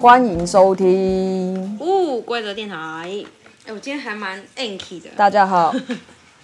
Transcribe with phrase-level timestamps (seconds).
[0.00, 1.76] 欢迎收听。
[1.80, 2.76] 哦，规则电台。
[2.76, 5.10] 哎，我今天还蛮 anky 的。
[5.16, 5.74] 大家好，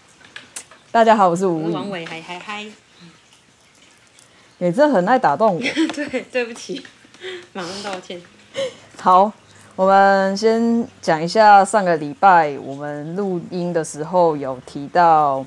[0.91, 1.73] 大家好，我是吴。
[1.73, 2.67] 王伟还还嗨。
[4.59, 5.61] 你这很爱打动我。
[5.95, 6.85] 对，对不起，
[7.53, 8.21] 马上道歉。
[9.01, 9.33] 好，
[9.77, 15.47] 我们先讲一下上个礼拜我们录音的时候有提到。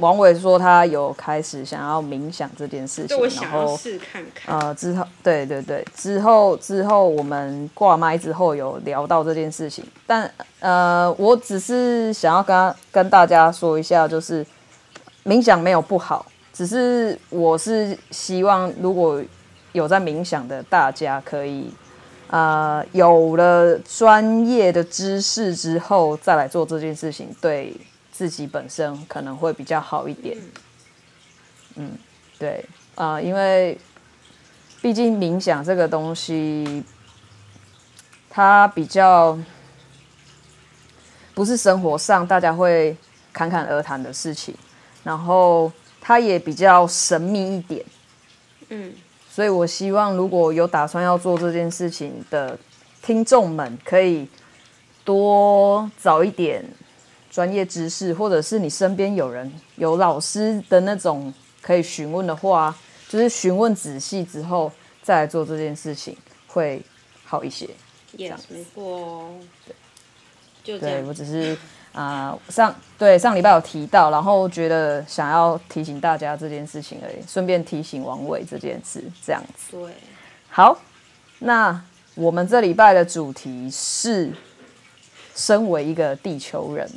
[0.00, 4.58] 王伟说他有开始想要冥想这件事情，我想要试看看。
[4.58, 10.28] 呃，之后对对对，之后之后我们挂麦之后有聊到这件事情，但
[10.60, 14.44] 呃，我只是想要跟跟大家说一下，就是
[15.24, 19.22] 冥想没有不好，只是我是希望如果
[19.72, 21.70] 有在冥想的大家可以，
[22.28, 27.76] 呃，有了专业的知识之后再来做这件事情，对。
[28.20, 30.36] 自己本身可能会比较好一点，
[31.76, 31.92] 嗯，
[32.38, 32.62] 对
[32.94, 33.78] 啊，呃，因为
[34.82, 36.84] 毕竟冥想这个东西，
[38.28, 39.38] 它比较
[41.32, 42.94] 不是生活上大家会
[43.32, 44.54] 侃侃而谈的事情，
[45.02, 47.82] 然后它也比较神秘一点，
[48.68, 48.92] 嗯，
[49.30, 52.58] 所以我希望如果有打算要做这件事情的
[53.00, 54.28] 听众们，可以
[55.06, 56.62] 多找一点。
[57.30, 62.76] 专业知识，或者是你身边有人有老师的那种可以询问的话，
[63.08, 66.16] 就是询问仔细之后再来做这件事情
[66.48, 66.82] 会
[67.24, 67.70] 好一些。
[68.16, 69.30] Yes，没错。
[69.64, 69.74] 对，
[70.64, 71.02] 就这样。
[71.02, 71.56] 对，我只是
[71.92, 79.76] 啊、呃、上对上礼拜有提到，然后觉得想要提醒大家这件事情而已，顺便提醒王伟这件事这样子。
[79.76, 79.94] 对。
[80.48, 80.76] 好，
[81.38, 81.80] 那
[82.16, 84.32] 我们这礼拜的主题是
[85.36, 86.90] 身为一个地球人。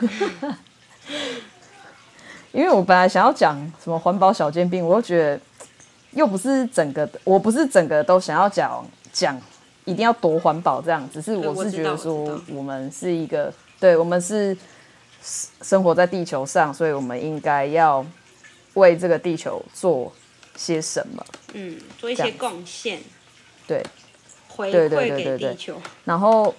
[2.52, 5.40] 因为我本来想要讲什么环保小尖兵，我又觉得
[6.12, 9.36] 又不是整个，我不是整个都想要讲讲
[9.84, 14.56] 一定要多环保这样，只是我是觉得说我们是一个，对，我们是
[15.62, 18.06] 生活在地球上，所以我们应该要
[18.74, 20.12] 为这个地球做
[20.54, 23.00] 些什么，嗯，做一些贡献，
[23.66, 23.84] 对，
[24.48, 26.54] 回馈给地球，然后。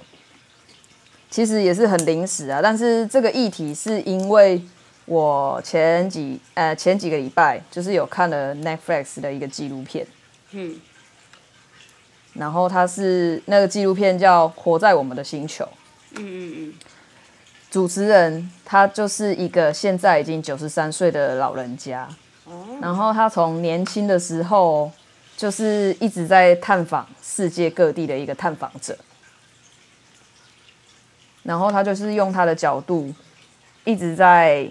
[1.29, 4.61] 其实也是很临时啊，但是这个议题是因为
[5.05, 10.07] 我前几呃前几个礼拜就是有看了 Netflix 的一个纪录片，
[10.51, 10.75] 嗯，
[12.33, 15.65] 然后它是那个纪录片叫《活在我们的星球》，
[16.15, 16.73] 嗯嗯嗯，
[17.69, 22.07] 主持人他就是一个现在已经九十三岁的老人家，
[22.45, 24.89] 哦，然后他从年轻的时候
[25.35, 28.97] 就是一直在探访世界各地的一个探访者。
[31.45, 33.13] 然后他就是用他的角度，
[33.83, 34.67] 一直在，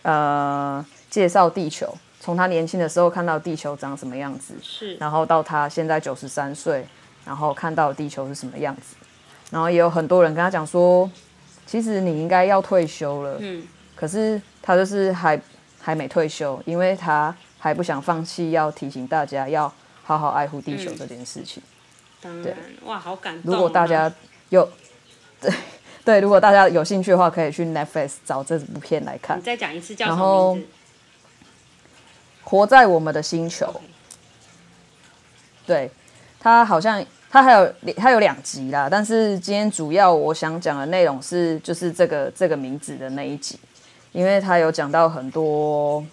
[0.00, 1.94] 呃，介绍地球。
[2.18, 6.86] 从他年轻的时候看到地球长什么样子，是，然后到他现在九十三岁，
[7.26, 8.96] 然后看到地球是什么样子。
[9.50, 11.10] 然后也有很多人跟他讲说，
[11.66, 13.62] 其实你应该要退休了，嗯，
[13.94, 15.38] 可是他就是还
[15.80, 19.70] 还没退休，因为他还不想放弃，要提醒大家要
[20.02, 21.62] 好好爱护地球这件事情。
[22.22, 22.54] 当然，对，
[22.86, 23.54] 哇，好感动啊。
[23.54, 24.10] 如果大家
[24.48, 24.66] 有。
[25.42, 25.52] 对
[26.04, 29.38] 对，如果大家有兴趣的话，可以去 Netflix 找这部片来看。
[29.38, 30.68] 你再讲一次叫什么名字？
[32.42, 33.72] 活在我们的星球。
[35.64, 35.88] 对，
[36.40, 43.58] 它好像它还有它有两集啦，但是今天主要我想讲的内容是就是这个这个名字的那一集，
[44.10, 46.04] 因为它有讲到很多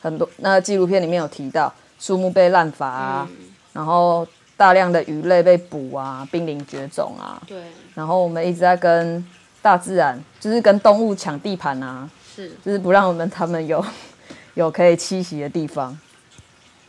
[0.00, 3.36] 很多，那纪录片里面有提到树木被滥伐啊，嗯、
[3.72, 4.26] 然后。
[4.56, 7.42] 大量的鱼类被捕啊，濒临绝种啊。
[7.46, 7.62] 对。
[7.94, 9.24] 然后我们一直在跟
[9.60, 12.08] 大自然，就是跟动物抢地盘啊。
[12.34, 12.50] 是。
[12.64, 13.84] 就是不让我们他们有
[14.54, 15.98] 有可以栖息的地方。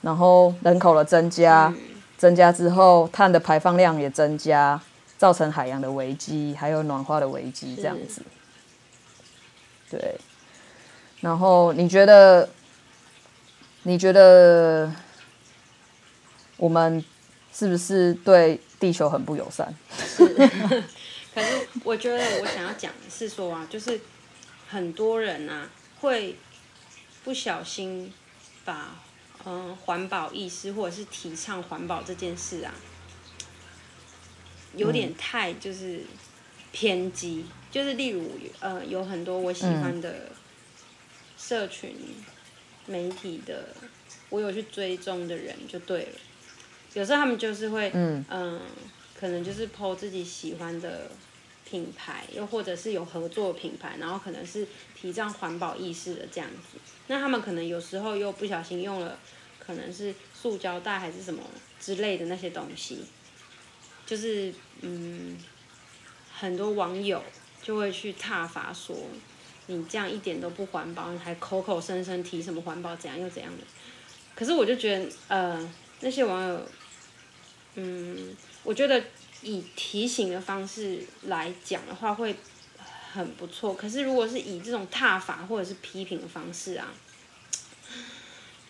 [0.02, 1.74] 然后人口的增加，
[2.18, 4.80] 增加之后碳的排放量也增加，
[5.18, 8.22] 造成海洋的危机，还有暖化的危机这样子。
[9.90, 10.16] 对。
[11.22, 12.48] 然后你觉得？
[13.86, 14.90] 你觉得
[16.56, 17.04] 我们？
[17.54, 19.74] 是不是对地球很不友善？
[19.96, 20.26] 是，
[21.34, 24.02] 可是我觉得我想要讲的是说啊，就是
[24.68, 25.70] 很多人啊
[26.00, 26.36] 会
[27.24, 28.12] 不小心
[28.66, 28.96] 把
[29.46, 32.74] 嗯环保意识或者是提倡环保这件事啊，
[34.76, 36.02] 有点太就是
[36.72, 40.32] 偏激，就是例如呃有很多我喜欢的
[41.38, 41.96] 社群
[42.88, 43.76] 媒体的，
[44.30, 46.12] 我有去追踪的人就对了。
[46.94, 48.62] 有时候他们就是会，嗯，嗯，
[49.20, 51.10] 可能就是 po 自己喜欢的
[51.66, 56.78] 品牌，又或者是有合作品牌，然后可能是提倡环保意识的这样子。
[57.08, 59.18] 那他们可能有时候又不小心用了，
[59.60, 61.42] 可能是塑胶袋还是什么
[61.80, 63.00] 之类的那些东西，
[64.06, 65.38] 就是嗯，
[66.34, 67.24] 很多网友
[67.62, 68.96] 就会去挞伐说，
[69.68, 73.64] 你这样一点都不环保，你还口口声声提什么环保怎样又怎样的。
[74.36, 75.70] 可是我就觉得，呃，
[76.02, 76.68] 那些网友，
[77.76, 79.04] 嗯，我觉得
[79.42, 82.36] 以提醒的方式来讲的话会
[83.12, 83.74] 很不错。
[83.74, 86.94] 可是如果是以这种踏法或者是批评的方式啊，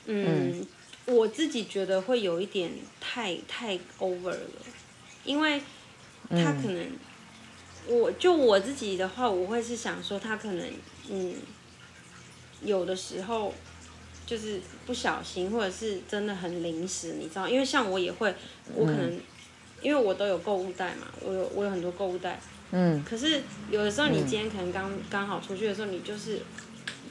[0.05, 0.67] 嗯，嗯
[1.05, 2.71] 我自己觉得会有一点
[3.01, 4.49] 太太 over 了，
[5.25, 5.61] 因为
[6.29, 6.99] 他可能，嗯、
[7.87, 10.71] 我就我自己的话，我会是想说他可能，
[11.09, 11.35] 嗯，
[12.61, 13.53] 有的时候。
[14.25, 17.47] 就是不小心，或者是真的很临时，你知道？
[17.47, 18.33] 因为像我也会，
[18.73, 19.21] 我可能，嗯、
[19.81, 22.39] 因为我都有购物袋嘛，我有我有很多购物袋。
[22.71, 23.03] 嗯。
[23.03, 26.39] 可是有的时候，你今天可能刚刚、嗯、好出去的时候，你就是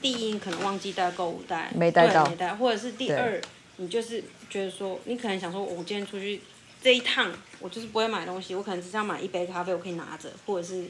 [0.01, 3.41] 第一，你可能忘记带购物袋，没带到，没带，或者是第二，
[3.77, 6.41] 你就是觉得说，你可能想说，我今天出去
[6.83, 7.31] 这一趟，
[7.61, 10.87] 我就是不会买东西，我可能只是要买一杯咖啡，我可以拿着，或者是，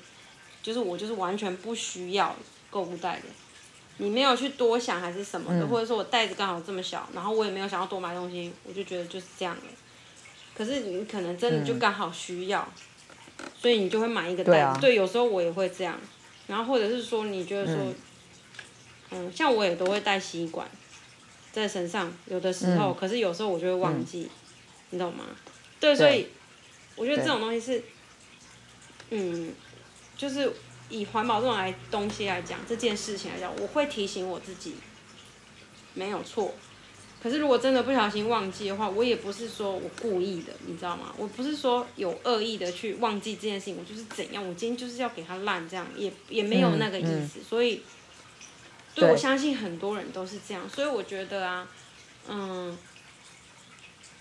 [0.62, 2.34] 就是我就是完全不需要
[2.70, 3.22] 购物袋的。
[4.02, 9.62] 你没有去多想还是什么的，嗯、或者说我袋子刚好这么小，然后我也没有想要多买东西，我就觉得就是这样了。
[10.56, 12.66] 可是你可能真的就刚好需要，
[13.38, 14.50] 嗯、所以你就会买一个袋子。
[14.50, 15.96] 对，啊、对，有时候我也会这样。
[16.48, 17.94] 然后或者是说你觉得说，嗯，
[19.12, 20.68] 嗯，像我也都会带吸管
[21.52, 24.30] 在身上，有的时候，嗯、可是有时候我就会忘记，嗯、
[24.90, 25.26] 你懂吗？
[25.78, 26.26] 对，所以
[26.96, 27.84] 我觉得这种东西是，
[29.10, 29.54] 嗯，
[30.16, 30.52] 就是。
[30.92, 34.74] 以环保这种来东西来讲，这件事情来讲，我会提醒我自己，
[35.94, 36.54] 没有错。
[37.22, 41.14] 可是如果真的不小心忘记的话，我也不是说我故意的，你知道吗？
[41.16, 47.38] 我不是说有恶意的去忘记这件事情，我就是怎样，我今天就是要给它烂，这样也也没有那个意思。
[47.38, 47.82] 嗯嗯、所以，
[48.94, 50.68] 对，对我相信很多人都是这样。
[50.68, 51.68] 所以我觉得啊，
[52.28, 52.76] 嗯，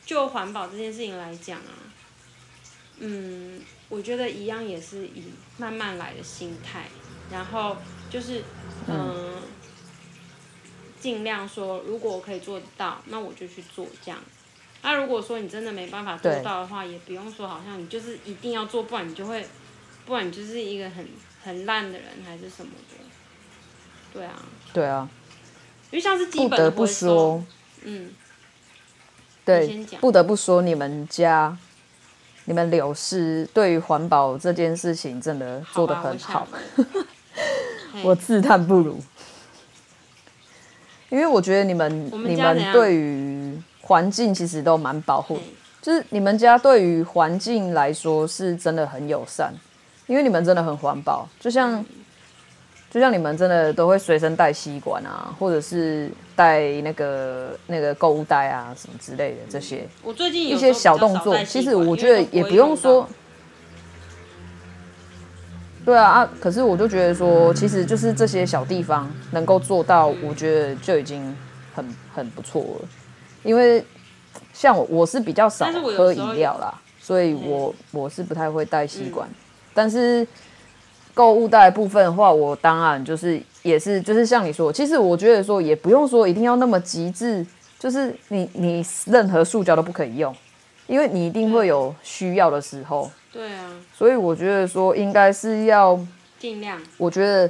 [0.06, 1.74] 就环保这件事情来讲啊，
[3.02, 3.62] 嗯。
[3.92, 5.26] 我觉得一样也是以
[5.58, 6.86] 慢慢来的心态，
[7.30, 7.76] 然后
[8.10, 8.42] 就是
[8.88, 9.34] 嗯，
[10.98, 14.18] 尽量说，如果我可以做得到，那我就去做这样。
[14.82, 19.46] 那如果说你真的没办法做到的话，也不用说好像你就是一定要做，不然你就会，
[20.06, 21.06] 不然你就是一个很
[21.44, 23.04] 很烂的人还是什么的。
[24.14, 24.42] 对啊。
[24.72, 25.10] 对啊。
[25.92, 27.44] 因为像是基本的不得不说，
[27.82, 28.14] 嗯，
[29.44, 31.58] 对，不得不说你们家。
[32.46, 36.48] 你们柳氏对于环保这件事情真的做得很好，
[38.04, 39.00] 我自叹不如。
[41.10, 45.40] 因为我觉得你们你们对于环境其实都蛮保护，
[45.82, 49.54] 就是你们家对于环境来说是真的很友善，
[50.08, 51.84] 因为你们真的很环保，就像。
[52.92, 59.88] 就像你们真的都会随身带吸管啊，或者是带那个那个购物袋啊什么之类的这些。
[60.04, 63.08] 我最近一些小动作，其实我觉得也不用说。
[65.86, 66.30] 对啊啊！
[66.42, 71.34] 可是我就觉得说，其实就是这些小地方能够做到，我觉得就已经
[71.74, 72.88] 很很不错了。
[73.42, 73.84] 因为
[74.52, 75.66] 像我，我是比较少
[75.96, 79.30] 喝饮料啦，所以我我是不太会带吸管，
[79.74, 80.28] 但是。
[81.14, 87.46] 购物袋部分的话，我当然就是也是就是像你说，其实我觉得说也不用说一定要那么极致，
[87.78, 90.36] 就是你你任何塑胶都不可以用，
[90.88, 93.10] 因为你一定会有需要的时候。
[93.32, 93.72] 对啊。
[93.96, 96.00] 所以我觉得说应该是要
[96.40, 97.50] 尽量，我觉得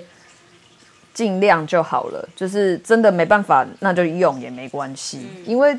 [1.14, 5.78] 尽量就好了，就是真的没办法那就用也没关系，嗯、因为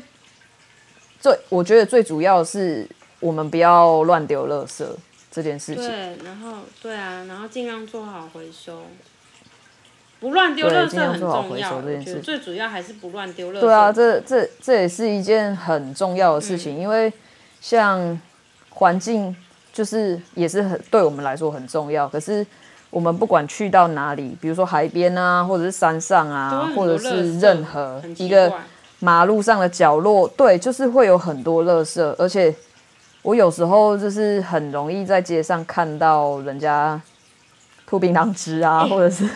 [1.19, 2.87] 最我觉得最主要是
[3.19, 4.85] 我们不要乱丢垃圾。
[5.33, 8.83] 这件事情，对，然后对啊，然后尽量做好回收，
[10.19, 11.81] 不乱丢垃圾很重要。
[11.81, 13.59] 这件事最主要还是不乱丢垃圾。
[13.59, 17.11] 对啊，这这这也是一件很重要的事情，嗯、因为
[17.59, 18.21] 像
[18.69, 19.35] 环境
[19.73, 22.07] 就是也是很对我们来说很重要。
[22.07, 22.45] 可是
[22.91, 28.53] 我们不管去到哪里，比如说海边啊，或者是山上啊，或者是任何一个
[28.99, 32.53] 马路上的角落，对，就是会有很多垃圾，而且。
[33.23, 37.01] 我有时候就是很容易在街上看到人家
[37.87, 39.27] 吐槟榔汁啊，欸、或者是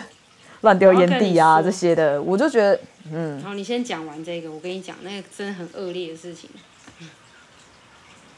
[0.60, 2.78] 乱丢烟蒂啊这些的，我就觉得，
[3.10, 3.42] 嗯。
[3.42, 6.50] 好，你先讲完这个，我跟你讲，那个真的很恶劣的事情。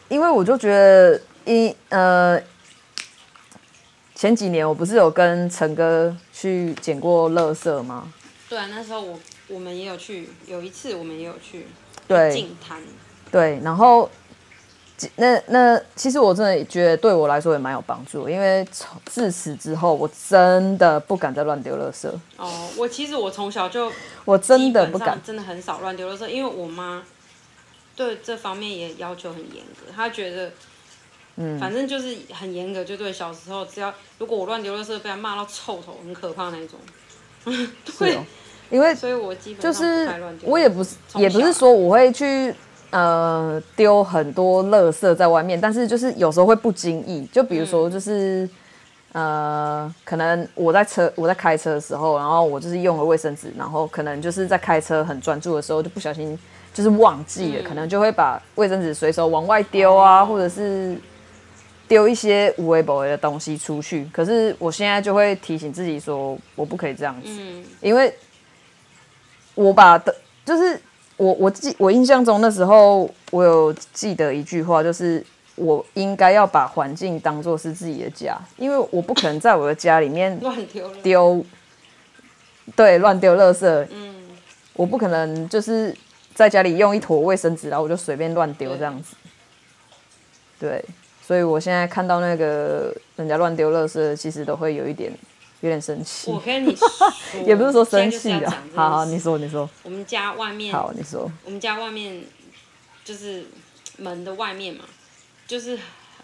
[0.09, 2.41] 因为我就觉得，一呃，
[4.15, 8.13] 前几年我不是有跟陈哥去捡过垃圾吗？
[8.49, 11.67] 对啊，那时候我我们也有去，有一次我们也有去，
[12.07, 12.81] 对，净滩。
[13.33, 14.09] 对，然后。
[15.17, 22.09] 那那其实我真的觉得对我来说也蛮有帮助，因为从自此之后，我真的不敢再乱丢垃圾。
[22.37, 23.91] 哦，我其实我从小就
[24.25, 27.03] 我真的不敢，真的很少乱丢垃圾，因为我妈
[27.97, 30.51] 对这方面也要求很严格，她觉得，
[31.37, 33.13] 嗯，反正就是很严格，就对。
[33.13, 36.79] 小时候只要如果我乱丢垃圾，被他骂到臭头，很可怕那种。
[37.99, 38.25] 对，哦、
[38.71, 40.09] 因为所以我基本上就是
[40.43, 42.55] 我也不是也不是说我会去
[42.91, 48.45] 呃丢很多垃圾在外面，但是就是有时候会不经意，就比如说就是。
[48.45, 48.51] 嗯
[49.13, 56.39] 呃，可能我在车，我在开车的时候，然后我就是用了卫生纸，然后可能就是在开车很专注的时候，就不小心
[56.73, 60.97] 就是忘记了，嗯、可能就会把卫生纸随手往外丢啊，哦、或者是
[61.89, 64.09] 丢一些无微不微的东西出去。
[64.13, 68.15] 可是我现在就会提醒自己说，我不可以这样子，嗯、因为
[69.57, 70.81] 我把的，就是
[71.21, 75.25] 我我记我印象中那时候我有记得一句话，就是。
[75.57, 81.45] 我应该要把环境当做是自己的家，因为我不可能在我的家里面乱丢丢，
[82.75, 83.67] 对，乱丢垃圾。
[83.91, 84.15] 嗯，
[84.73, 85.95] 我不可能就是
[86.35, 89.15] 在家里用一坨卫生纸，然后我就随便乱丢这样子。
[90.59, 90.85] 对，对，
[91.27, 95.13] 所以我现在看到那个人家乱丢垃圾，其实都会有一点
[95.61, 96.31] 有点生气。
[96.31, 96.89] 我跟你说，
[97.47, 98.65] 也不是说生气啊。
[98.75, 99.69] 好好，你说你说。
[99.83, 100.73] 我们家外面。
[100.73, 101.31] 好，你说。
[101.45, 102.25] 我们家外面
[103.05, 103.47] 就是
[103.99, 104.85] 门的外面嘛。
[105.47, 105.79] 就是，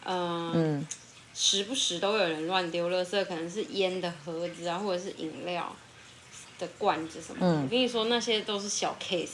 [0.04, 0.86] 呃、嗯，
[1.34, 5.74] 时不时都有人乱丢垃圾，可能是烟的盒子啊，或者是饮料
[6.58, 7.60] 的罐子什么的。
[7.60, 9.28] 嗯、我跟你说，那些都是小 case。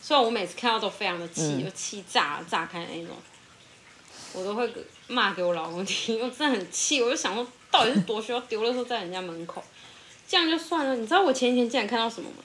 [0.00, 3.14] 虽然我每次看到都非常的气，嗯、就气炸炸开那种，
[4.32, 4.72] 我都会
[5.08, 7.02] 骂给我老公听，我真的很气。
[7.02, 9.62] 我就想说，到底是多需要丢垃圾在人家门口？
[10.26, 10.96] 这样就算了。
[10.96, 12.36] 你知道我前几天竟然看到什么吗？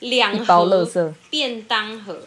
[0.00, 2.20] 两盒便当盒，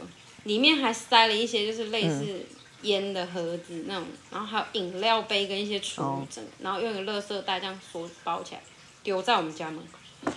[0.44, 2.46] 里面还塞了一些，就是类似、嗯。
[2.84, 8.62] 烟的盒子那种，然后还有饮料杯跟一些储物枕，哦、然后用一个垃圾袋这样锁包起来，
[9.04, 10.32] 丢在我们家门口。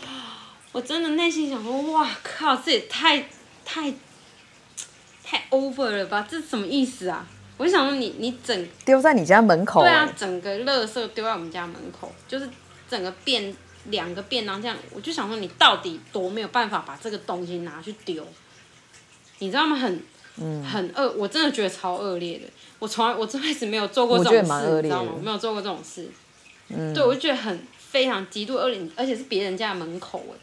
[0.73, 3.29] 我真的内心想说，哇靠，这也太
[3.65, 3.95] 太
[5.23, 6.27] 太 over 了吧？
[6.29, 7.25] 这是什么意思啊？
[7.63, 9.83] 我就想说你，你你整丢在你家门口？
[9.83, 12.51] 对啊，整个垃圾丢在我们家门口，就是
[12.91, 13.55] 整个便
[13.85, 14.77] 两个便当这样。
[14.93, 18.27] 我就想说，你到底多没有办法把这个东西拿去丢？
[19.39, 19.77] 你知道吗？
[19.77, 20.03] 很。
[20.39, 22.47] 嗯，很恶，我真的觉得超恶劣的。
[22.79, 25.13] 我从来我这辈子没有做过这种事，你知道吗？
[25.15, 26.09] 我没有做过这种事。
[26.69, 30.35] 嗯，对，我就觉得很非常极度恶劣，而且是别人家的门口哎，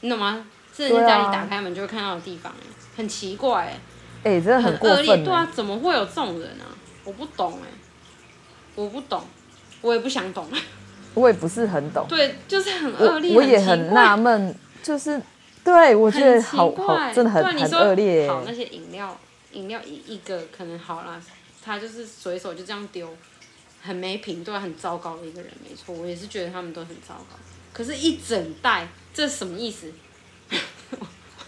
[0.00, 0.46] 你懂吗？
[0.76, 2.66] 是人家家里打开门就会看到的地方哎，
[2.98, 3.80] 很奇怪哎。
[4.24, 6.66] 哎，真的很恶劣，对啊，怎么会有这种人啊？
[7.04, 7.68] 我不懂哎，
[8.74, 9.22] 我不懂，
[9.82, 10.48] 我也不想懂。
[11.14, 12.06] 我也不是很懂。
[12.08, 14.52] 对，就是很恶劣，我也很纳闷，
[14.82, 15.22] 就是。
[15.62, 18.28] 对，我觉得好好，真的很很恶劣。
[18.28, 19.18] 好，那些饮料，
[19.52, 21.18] 饮料一一个可能好啦，
[21.64, 23.08] 他就是随手就这样丢，
[23.80, 27.36] 很没品，对，很糟糕的一个人，没错，我也是觉得他们都很糟糕。
[27.72, 29.90] 可是，一整袋，这是什么意思？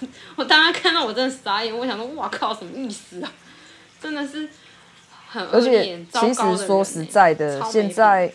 [0.37, 3.33] 我当时看到我真的傻眼，我想说，哇靠，什么意思啊？
[4.01, 4.49] 真的是
[5.29, 6.35] 很恶劣，糟糕的人。
[6.35, 8.33] 其实说实在的，现在。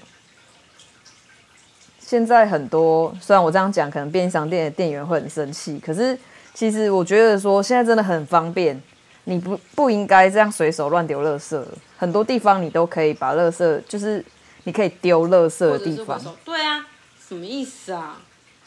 [2.00, 6.18] 现在很多，虽然我这样讲，可能便利商店的店员会很生气，可是
[6.54, 8.78] 其实我觉得说现在真的很方便，
[9.24, 11.64] 你不不应该这样随手乱丢垃圾。
[11.98, 14.22] 很多地方你都可以把垃圾，就是
[14.66, 16.20] 你可以丢垃圾的地方。
[16.44, 16.86] 对啊，
[17.26, 18.20] 什么意思啊？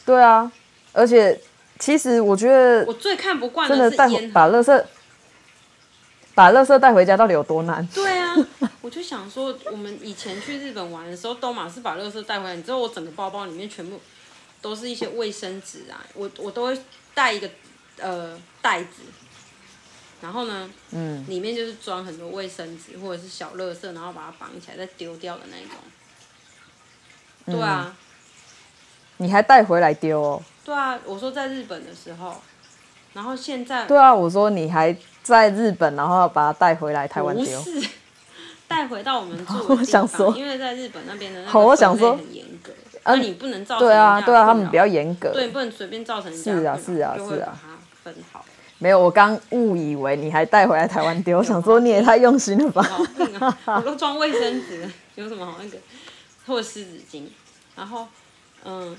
[0.06, 0.50] 对啊，
[0.94, 1.38] 而且
[1.78, 4.84] 其实我觉得我最看不惯的是烟，把垃圾。
[6.36, 7.86] 把垃圾带回家到底有多难？
[7.94, 8.34] 对啊，
[8.82, 12.56] 我就想说，我们以前去日本玩的时候，都嘛是把垃圾带回来。
[12.56, 14.00] 你知道我整个包包里面全部
[14.60, 16.76] 都是一些卫生纸啊，我我都会
[17.14, 17.48] 带一个
[18.00, 19.02] 呃袋子，
[20.20, 27.54] 然后呢，嗯，里面就是装很多卫生纸或者是小垃圾，然后把它绑起来再丢掉的那种。
[27.56, 27.94] 对啊，
[29.18, 30.42] 你还带回来丢哦？
[30.64, 32.34] 对啊，我说在日本的时候，
[33.12, 34.96] 然后现在对啊，我说你还。
[35.24, 37.62] 在日本，然后把它带回来台湾丢。
[37.62, 37.88] 不是，
[38.68, 39.78] 带回到我们住 的地方。
[39.78, 42.72] 我想说，因为在日本那边的那个分类很严格，
[43.06, 43.88] 那你不能造成。
[43.88, 45.30] 对啊，对啊，他们比较严格。
[45.32, 46.30] 对，不能随便造成。
[46.36, 47.58] 是啊，是啊，是啊。
[48.02, 48.44] 分好。
[48.76, 52.86] 没有，我刚误以为你还带回来台湾丢，我想说你也太用心了吧。
[53.64, 55.78] 我都装卫生纸，有什么好那个？
[56.46, 57.22] 或者湿纸巾，
[57.74, 58.06] 然后，
[58.66, 58.94] 嗯，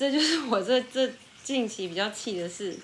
[0.00, 1.12] 这就是我这这
[1.44, 2.74] 近期比较气的事，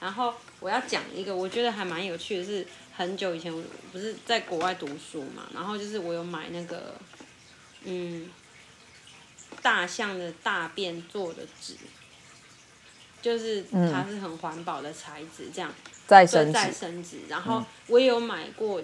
[0.00, 0.34] 然后。
[0.60, 2.66] 我要讲一个，我觉得还蛮有趣的是，
[2.96, 3.62] 很久以前我
[3.92, 6.94] 不是在国外读书嘛，然后就是我有买那个，
[7.82, 8.30] 嗯，
[9.60, 11.74] 大象的大便做的纸，
[13.20, 13.62] 就是
[13.92, 15.70] 它是很环保的材质，这样
[16.06, 17.18] 再生再生纸。
[17.28, 18.82] 然后我也有买过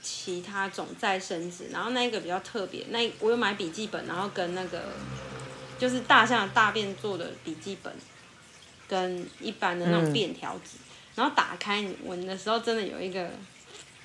[0.00, 4.92] 其他种再生纸，然后那一个比较特别，那我有买笔记本，然后跟那个
[5.78, 7.92] 就是大象的大便做的笔记本。
[8.90, 13.28] 跟一般的那种便条纸，嗯、然后打开你闻的时候，真的有一个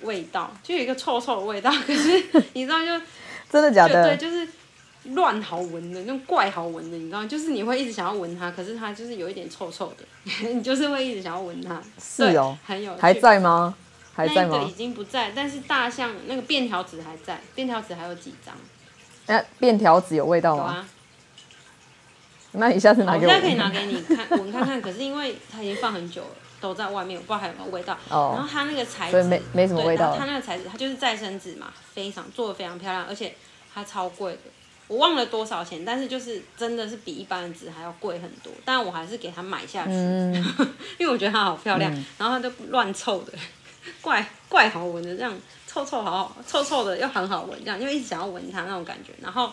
[0.01, 1.72] 味道，就有一个臭臭的味道。
[1.72, 2.88] 可是你知道就，
[3.50, 4.03] 真的假的？
[4.03, 4.46] 对，就是
[5.13, 10.03] 乱好闻的那种怪好闻的，你知道，就是你会一直想要闻它，可是它就是有一点臭臭的，
[10.53, 11.82] 你就是会一直想要闻它。
[11.98, 13.01] 是哦，很有趣。
[13.01, 13.74] 还在吗？
[14.13, 14.58] 还在吗？
[14.58, 18.53] 那个已经不在，但是大象那个便条纸还在，便条纸还有几张。
[19.27, 20.63] 哎、啊，便条纸有味道吗？
[20.63, 20.89] 啊、
[22.53, 23.31] 那你下次拿给我。
[23.31, 24.81] 我现在可以拿给你看，闻看看。
[24.81, 26.29] 可是因为它已经放很久了，
[26.62, 27.98] 都在外面，我不知道还有没有味道。
[28.10, 28.33] 哦。
[28.36, 30.15] 然后它那个材质，所以没没什么味道。
[30.17, 33.36] 它那个材质，它就是再生纸嘛，非常做的非常漂亮，而且
[33.74, 34.39] 它超贵的，
[34.88, 38.53] 我忘了多少钱，但是就是真的是比一般的纸还要贵很多。
[38.63, 40.33] 但我还是给它买下去，嗯、
[41.00, 41.93] 因为我觉得它好漂亮。
[41.93, 43.33] 嗯、然后它就乱臭的，
[44.01, 45.33] 怪 怪好闻的这样。
[45.65, 49.51] 臭臭好好，臭臭的又很好闻，这样因为一直想要闻它那种感觉，然后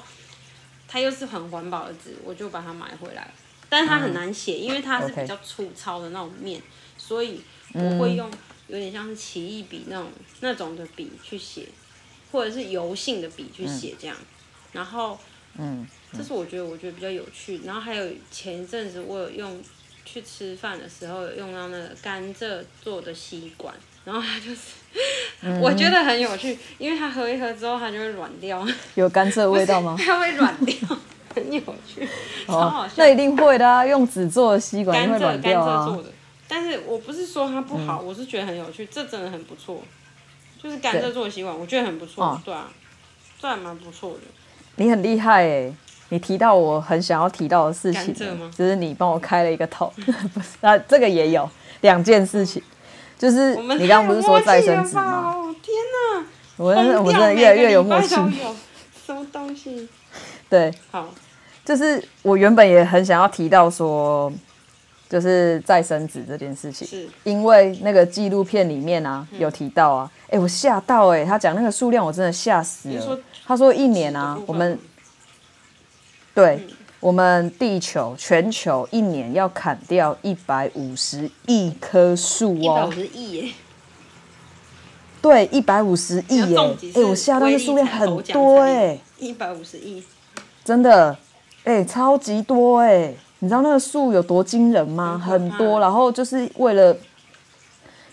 [0.93, 3.33] 它又是很环保的纸，我就把它买回来。
[3.69, 6.65] 但是它很难写，嗯、因为它是比较粗糙的那种面，嗯、
[6.99, 7.41] 所以
[7.73, 8.29] 我会用
[8.67, 11.69] 有点像是奇异笔那种那种的笔去写，
[12.33, 14.17] 或者是油性的笔去写这样。
[14.19, 14.27] 嗯、
[14.73, 15.17] 然后，
[15.57, 17.61] 嗯，这是我觉得我觉得比较有趣。
[17.65, 19.63] 然后还有前一阵子我有用
[20.05, 23.73] 去吃饭的时候有用到那个甘蔗做的吸管。
[24.05, 24.61] 然后它就是，
[25.43, 28.67] 嗯、我觉得很有趣，因为它喝一喝之后，它就会软掉。
[28.95, 29.97] 有甘蔗味道吗？
[30.01, 30.77] 它会软掉，
[31.35, 32.05] 很有趣，
[32.47, 32.95] 哦、超好笑。
[32.97, 35.67] 那一定会的啊，用纸做的吸管会软掉啊。
[35.67, 36.09] 甘蔗做的，
[36.49, 39.83] 但是我不是说它不好，嗯、我是觉得很有趣，这真的很不错。
[40.63, 42.69] 就是甘蔗做的吸管，我觉得很不错，对，对啊，
[43.41, 44.21] 这还蛮不错的。
[44.77, 45.73] 你很厉害哎，
[46.11, 49.91] 你提到我很想要提到的事情，就是你帮我开了一个头，
[50.35, 50.49] 不是？
[50.61, 51.49] 那这个也有
[51.81, 52.63] 两件事情。
[53.21, 55.55] 就是你刚刚不是说再生纸吗？
[55.63, 56.27] 天哪！
[56.57, 58.09] 我们我真的越来越有默契。
[59.05, 59.87] 什么东西？
[60.49, 61.07] 对，好，
[61.63, 64.33] 就是我原本也很想要提到说，
[65.07, 73.19] 就是再生纸这件事情，是因为那个纪录片里面啊有提到啊，哎，我吓到哎，他讲那个数量我真的吓死了。
[73.47, 74.79] 他说一年啊，我们
[76.33, 76.67] 对。
[77.01, 83.53] 我们地球全球一年要砍掉一百五十亿棵树哦，一百五十亿耶，
[85.23, 90.05] 对，一百五十亿耶，哎，我吓到，那数量很多哎，一百五十亿，
[90.63, 91.17] 真的，
[91.65, 95.19] 哎，超级多哎，你知道那个树有多惊人吗？
[95.19, 96.95] 很多，然后就是为了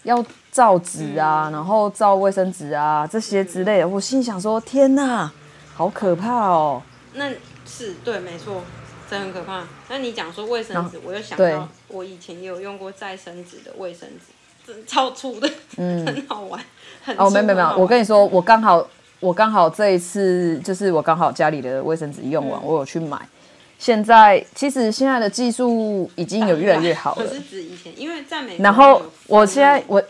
[0.04, 5.30] 要造纸啊，然后造卫生纸啊这些之类的，我心想说，天哪，
[5.74, 6.82] 好可怕哦，
[7.16, 7.30] 那。
[7.68, 8.64] 是对，没错，
[9.10, 9.68] 这很可怕。
[9.90, 14.08] 那你讲说卫生纸，我又想到我以前也有用过再生纸的卫生
[14.66, 16.64] 纸，超粗的，嗯，很好玩。
[17.04, 18.88] 很哦，没没没有，我跟你说，我刚好
[19.20, 23.28] 我刚好这一次就是我刚好家里的卫生纸用完，嗯、我有去买。
[23.78, 27.28] 现在其实现在的技术已经有越来越好了。
[27.28, 30.02] 可是指以前，因为在美国，然后我现在我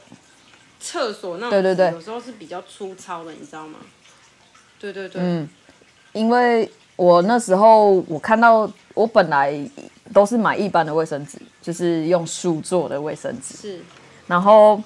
[0.80, 3.80] 厕所那种，对对对，有时候是比较粗糙的，你知道吗？
[4.80, 5.50] 对对对，嗯，
[6.14, 6.72] 因为。
[6.98, 9.58] 我那时候我看到，我本来
[10.14, 13.56] 都是买一般的卫生纸，就是用树做的卫生纸。
[13.56, 13.80] 是。
[14.26, 14.82] 然后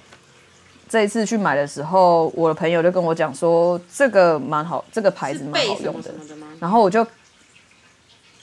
[0.88, 6.04] 这一次去买的时候，我的朋友就跟我讲说，这个蛮好，这个牌子蛮好用的。
[6.04, 6.48] 什麼什麼的吗？
[6.60, 7.08] 然后我就，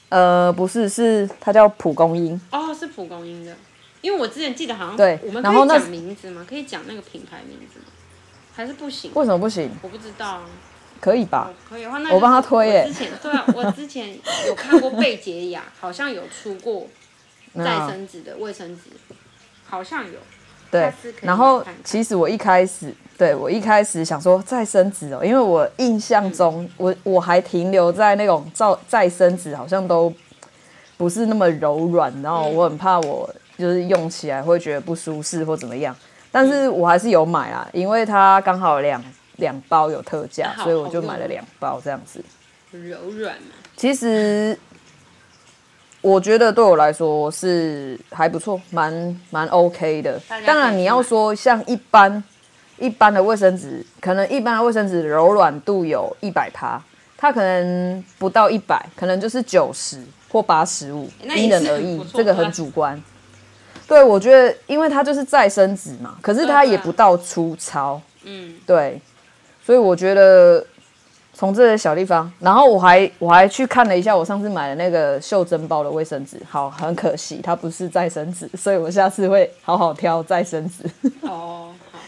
[0.08, 2.40] 呃，不是，是它叫蒲公英。
[2.50, 3.54] 哦，是蒲公英的。
[4.00, 6.46] 因为我之前记得好像对，我们可以讲名字吗？
[6.48, 7.86] 可以讲那个品牌名字吗？
[8.54, 9.10] 还是不行？
[9.14, 9.70] 为什么不行？
[9.82, 10.42] 我不知道啊。
[11.00, 11.50] 可以吧？
[11.68, 12.84] 可以的话，那我帮他推耶。
[12.86, 16.86] 之前对啊，我之前有看过贝洁雅， 好像有出过
[17.56, 18.82] 再生纸的卫生纸，
[19.66, 20.18] 好像有。
[20.70, 30.12] 对，然后其实我一开始，对我一开始想说再生纸哦，因为我印象中，我我还停留在那种造再生纸，好像都
[30.98, 35.96] 不是那么柔软，然后我很怕我就是用起来会觉得不舒适或怎么样，
[36.30, 39.02] 但是我还是有买啊，因为它刚好两。
[39.38, 42.22] 两包有特价，所以我就买了两包这样子。
[42.70, 43.54] 柔软嘛？
[43.76, 44.56] 其实
[46.00, 50.20] 我觉得对我来说是还不错，蛮蛮 OK 的。
[50.46, 52.22] 当然你要说像一般
[52.78, 56.80] 一般的卫生纸，可能一般的卫生纸柔软度有一百趴，
[57.16, 63.02] 它可能不到一百，可能就是九十或八十五，因人而异，这个很主观。
[63.86, 67.98] 对，我觉得因为它就是再生纸嘛，可是它也不到粗糙。
[68.24, 69.00] 嗯，对。
[69.68, 70.64] 所以我觉得
[71.34, 80.84] 从这些小地方，然后我还我还去看了一下我上次买的那个袖珍包的卫生纸，好，很可惜它不是再生纸，所以我下次会好好挑再生纸。
[81.20, 81.98] 哦，好。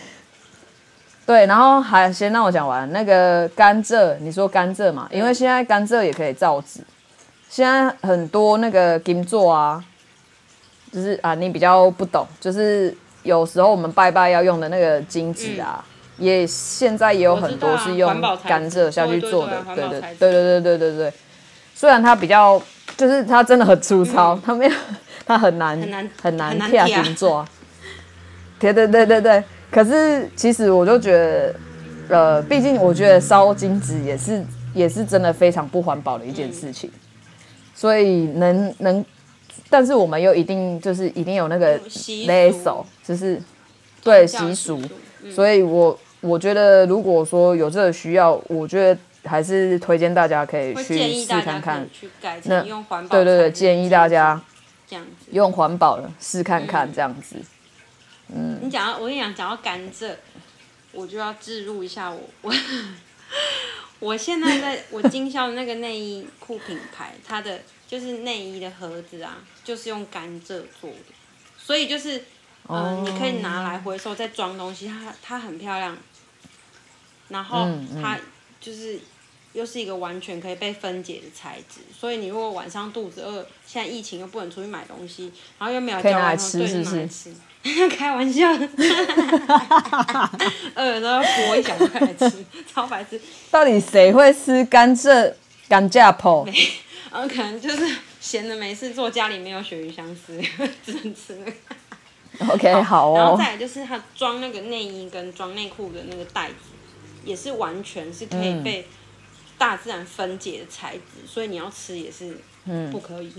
[1.27, 6.81] 对，然后还先让我讲完那个甘蔗，你说甘蔗嘛，因为现在甘蔗也可以造纸，
[7.51, 9.85] 现在很多那个金座啊，
[10.91, 15.90] 就是啊，你比较不懂，就是有时候我们拜拜要用的那个金纸啊，嗯、
[16.21, 21.13] 也现在也有很多是用甘蔗下去做的，对对对对对对对对。
[21.75, 22.63] 虽然它比较，
[22.97, 24.73] 就是它真的很粗糙，嗯、它没有，
[25.27, 27.45] 它很难很难很难贴金做。
[28.59, 29.43] 对对对对对。
[29.71, 31.55] 可是其实我就觉得，
[32.09, 37.01] 呃，毕竟我觉得烧金纸也是也是真的非常不环保的一件事情，嗯、
[37.75, 39.05] 所以能能。
[39.73, 41.79] 但是我们又一定就是一定有那个
[42.27, 43.41] 勒手，就是
[44.03, 44.83] 对习俗，
[45.33, 51.89] 所以我我觉得如果说有这个需要，我觉得还是推荐大家可以去试看看。
[52.45, 52.63] 那
[53.09, 54.41] 对对对，建议大家
[54.89, 57.37] 这样子用环保的试看看这样子。
[58.29, 60.13] 嗯，你讲到我跟你讲，讲到甘蔗，
[60.93, 62.55] 我就要置入一下我我
[63.99, 67.61] 我现在在 我经销的那个内衣裤品牌，它的。
[67.91, 71.13] 就是内衣的盒子啊，就是用甘蔗做的，
[71.59, 72.19] 所以就是，
[72.69, 73.09] 嗯、呃，oh.
[73.09, 75.99] 你可以拿来回收再装东西，它它很漂亮，
[77.31, 77.67] 然后
[78.01, 78.19] 它
[78.61, 79.01] 就是
[79.53, 87.35] 又是一个完全可以被分解的材质，所以你如果晚上肚子饿，现在疫情又不能出去买东西，然后又没有交换，对，是拿来吃，
[87.91, 88.69] 开玩笑的，
[90.75, 93.21] 饿的时候剥一小块来吃， 超白痴。
[93.51, 95.33] 到底谁会吃甘蔗
[95.69, 96.47] 甘蔗泡？
[97.13, 100.41] 然后可能就是闲的没事做，家里没有鳕鱼香丝，
[100.85, 101.53] 只能吃那个。
[102.55, 103.19] OK，好，好哦。
[103.19, 106.55] 然后再来就是它装那个内衣跟装内裤的那个袋子，
[107.25, 108.87] 也是完全是可以被
[109.59, 112.37] 大自然分解的材质，嗯、所以你要吃也是
[112.91, 113.33] 不可以。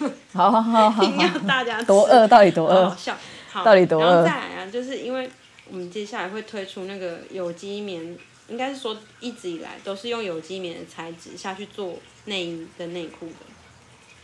[0.00, 2.88] 嗯、好好好好，一定要大家吃多饿到底多饿？
[2.88, 3.16] 好笑，
[3.50, 4.06] 好，到底多饿？
[4.06, 5.30] 然后再来啊，就是因为
[5.70, 8.16] 我们接下来会推出那个有机棉。
[8.48, 11.96] 应该是说，一直以来都是用有机棉的材质下去做
[12.26, 13.34] 内衣跟内裤的。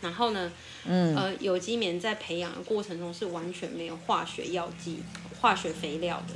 [0.02, 0.50] 然后呢，
[0.84, 4.98] 嗯，呃，有机棉在培养的过程中是完全没有化学药剂、
[5.40, 6.34] 化学肥料的，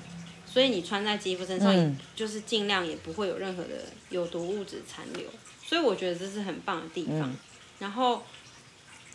[0.52, 5.26] 所以你穿在肌肤身上，就是尽量也不会有任何的有毒物质残留。
[5.64, 7.34] 所以我觉得这是很棒的地方。
[7.78, 8.22] 然后，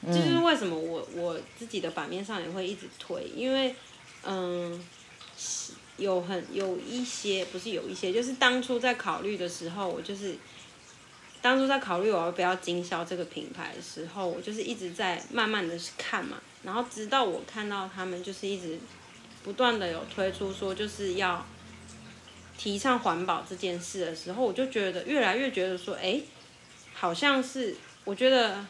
[0.07, 3.75] 就是为什么我我自己的版面上也会一直推，因为，
[4.23, 4.83] 嗯。
[5.97, 10.35] 有很有一些，不是有一些，就是当初在考虑的时候，我就是
[11.41, 18.77] 当初在考虑我要不要经销这个品牌的时候，我就是一直在慢慢的看嘛，然后直到我看到他们就是一直
[19.47, 21.45] 不断的有推出说就是要
[22.57, 26.19] 提倡环保这件事的时候，我就觉得越来越觉得说，哎，
[26.93, 28.65] 好像是我觉得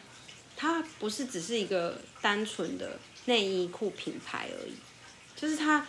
[0.56, 4.74] 它不是只是一个单纯的内衣裤品牌而已，
[5.34, 5.84] 就是它。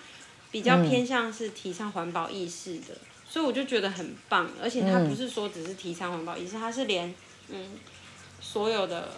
[0.51, 4.49] 比较偏向是提倡环保意识的，嗯、所以我就觉得很棒。
[4.59, 7.13] 而且它不是说只是提倡环保意识，它是连
[7.49, 7.77] 嗯
[8.41, 9.11] 所有的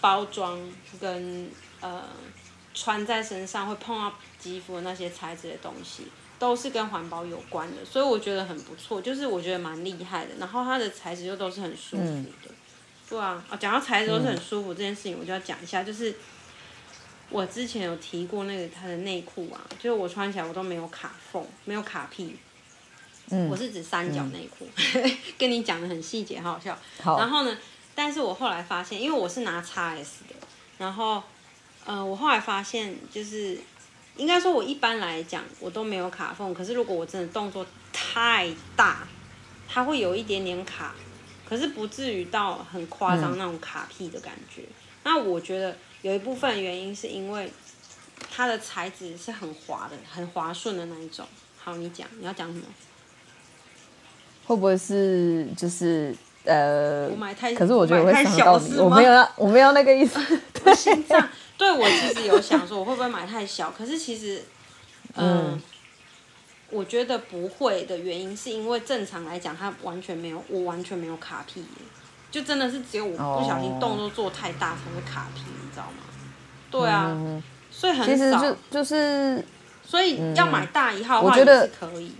[0.00, 0.58] 包装
[0.98, 2.04] 跟呃
[2.72, 6.04] 穿在身上会碰到肌肤的那些材质的东西，
[6.38, 7.84] 都是跟环保有关的。
[7.84, 10.30] 所以我觉得很不错，就是我觉得蛮厉害的。
[10.38, 12.26] 然后它的材质又都是很舒服的，嗯、
[13.08, 13.44] 对啊。
[13.50, 16.14] 啊，讲到材质都是很舒服这件事情，我就要讲一下，就是。
[17.32, 22.34] 我之前有提过那个它的内裤啊，就是我穿起来我都没有卡缝，没有卡屁。
[23.28, 26.76] 嗯，我是指三角内裤，嗯、 跟你讲的很细节，好好笑。
[27.00, 27.20] 好。
[27.20, 27.56] 然后呢，
[27.94, 30.34] 但是我后来发现，因为我是拿 XS 的，
[30.78, 31.22] 然后，
[31.84, 33.60] 呃，我后来发现就是，
[34.16, 39.06] 应该说我一般来讲我都没有卡缝，可是如果我真的动作太大，
[39.68, 40.94] 它会有一点点卡，
[41.48, 44.62] 可是不至于到很夸张那种卡屁的感觉。
[44.62, 45.76] 嗯、那我觉得。
[46.02, 47.52] 有一部分原因是因为
[48.34, 51.26] 它的材质是很滑的，很滑顺的那一种。
[51.58, 52.64] 好，你讲，你要讲什么？
[54.46, 57.06] 会不会是就是呃？
[57.10, 58.78] 我买太，可是我觉得我会伤到你。
[58.78, 60.18] 我没有要，我没有那个意思。
[60.64, 61.28] 对，心脏。
[61.60, 63.70] 对，我其实有想说，我会不会买太小？
[63.70, 64.42] 可是其实，
[65.14, 65.62] 呃、嗯，
[66.70, 71.62] 我觉得不会的原因是因为正常来讲，它完全没有，我完全没有卡屁。
[72.30, 76.04] 就真的是只有我不小心动作做太大才会卡皮，你知道吗？
[76.70, 78.06] 对啊，嗯、所以很少。
[78.06, 79.44] 其实就就是，
[79.84, 82.14] 所以要买大一号的话也是可以。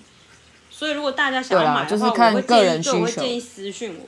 [0.68, 4.06] 所以如果大家想要买的话，就是看个人需求，我会建议，我会建议私讯我，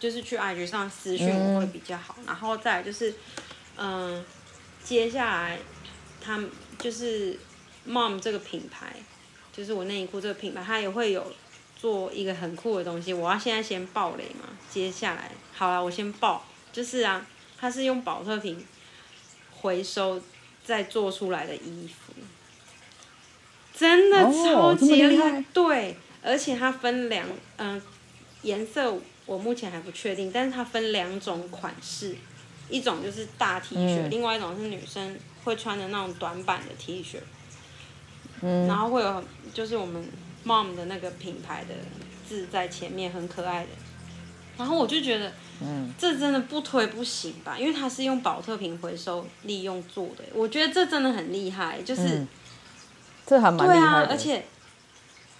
[0.00, 2.16] 就是去 IG 上私讯我会比较好。
[2.18, 3.10] 嗯、然后再就是，
[3.76, 4.24] 嗯、呃，
[4.84, 5.58] 接下来
[6.20, 7.38] 他们就是
[7.86, 8.96] Mom 这个品牌，
[9.52, 11.32] 就是我内衣裤这个品牌，它也会有。
[11.74, 14.48] 做一个很酷的东西，我要现在先爆雷嘛。
[14.70, 17.26] 接下来，好了，我先爆，就是啊，
[17.58, 18.64] 它是用保特瓶
[19.50, 20.22] 回收
[20.64, 22.12] 再做出来的衣服，
[23.76, 25.44] 真的超级厉害。
[25.52, 27.82] 对，而且它分两，嗯、呃，
[28.42, 32.14] 颜色我目前还不确定，但是它分两种款式，
[32.72, 37.18] 一种就是大 T 恤，嗯、另外一种是女生会穿的那种短版的 T 恤。
[38.40, 39.22] 嗯，然后会有
[39.54, 40.04] 就是我们
[40.44, 41.74] mom 的那个品牌的
[42.28, 43.68] 字在前面，很可爱的。
[44.58, 47.56] 然后我就觉得，嗯，这真的不推不行吧？
[47.58, 52.28] 因为它是用保特瓶回收利用做的，我觉得这真的很厉害，就是，嗯、
[53.26, 54.06] 这还蛮厉害的。
[54.06, 54.44] 对啊，而且，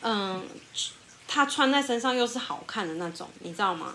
[0.01, 0.43] 嗯，
[1.29, 3.95] 它穿在身上又是好看的那种，你知道吗？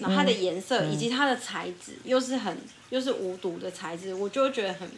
[0.00, 2.58] 然后它的颜色以及它的材质又是很
[2.88, 4.90] 又是无毒的材质，我就觉得很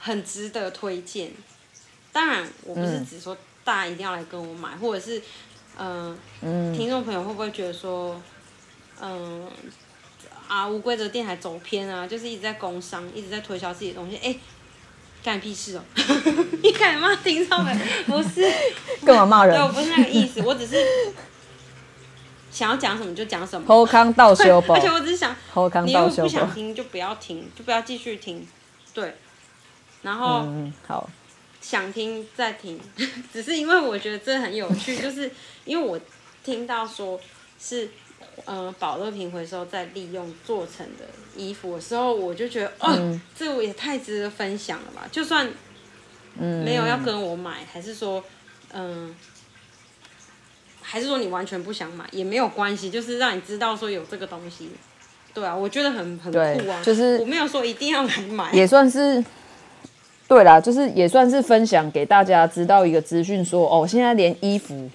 [0.00, 1.30] 很值得推荐。
[2.12, 5.20] 当然，我不是只说大家一定要来跟我买，嗯、或者是，
[5.76, 8.20] 呃、嗯，听众朋友会不会觉得说，
[9.00, 9.50] 嗯、呃，
[10.46, 14.36] 啊，无规则电台走偏啊，就是一直在工商，一直在推销自己的东西，哎，
[15.24, 15.82] 干屁事哦！
[16.62, 17.76] 你敢骂听众们？
[18.06, 18.48] 不是，
[19.04, 19.56] 干嘛骂人？
[19.56, 20.76] 对，我不是那个意思，我只是
[22.54, 23.66] 想要讲什么就讲什么。
[23.66, 25.34] 好康道修宝，而且我只是想，
[25.84, 28.46] 你如果不想听就不要听，就不要继续听，
[28.94, 29.16] 对，
[30.02, 31.10] 然后，嗯，好。
[31.60, 32.78] 想听再听，
[33.32, 35.30] 只是因为我觉得这很有趣， 就是
[35.64, 35.98] 因为我
[36.44, 37.18] 听到说
[37.58, 37.88] 是，
[38.44, 45.08] 呃，保乐瓶回收再利用做成的衣服的时候，我就觉得哦，嗯、这我也太值得分享了吧！
[45.10, 45.50] 就算
[46.34, 48.22] 没有要跟我买，嗯、还是说，
[48.72, 49.14] 嗯、呃，
[50.94, 54.70] 还是说你完全不想买也没有关系，就是让你知道说有这个东西，
[55.34, 59.24] 对啊，我觉得很很酷啊，就是我没有说一定要来买，也算是。
[60.26, 64.90] 对啦，就是也算是分享给大家知道一个资讯，说哦，现在连衣服，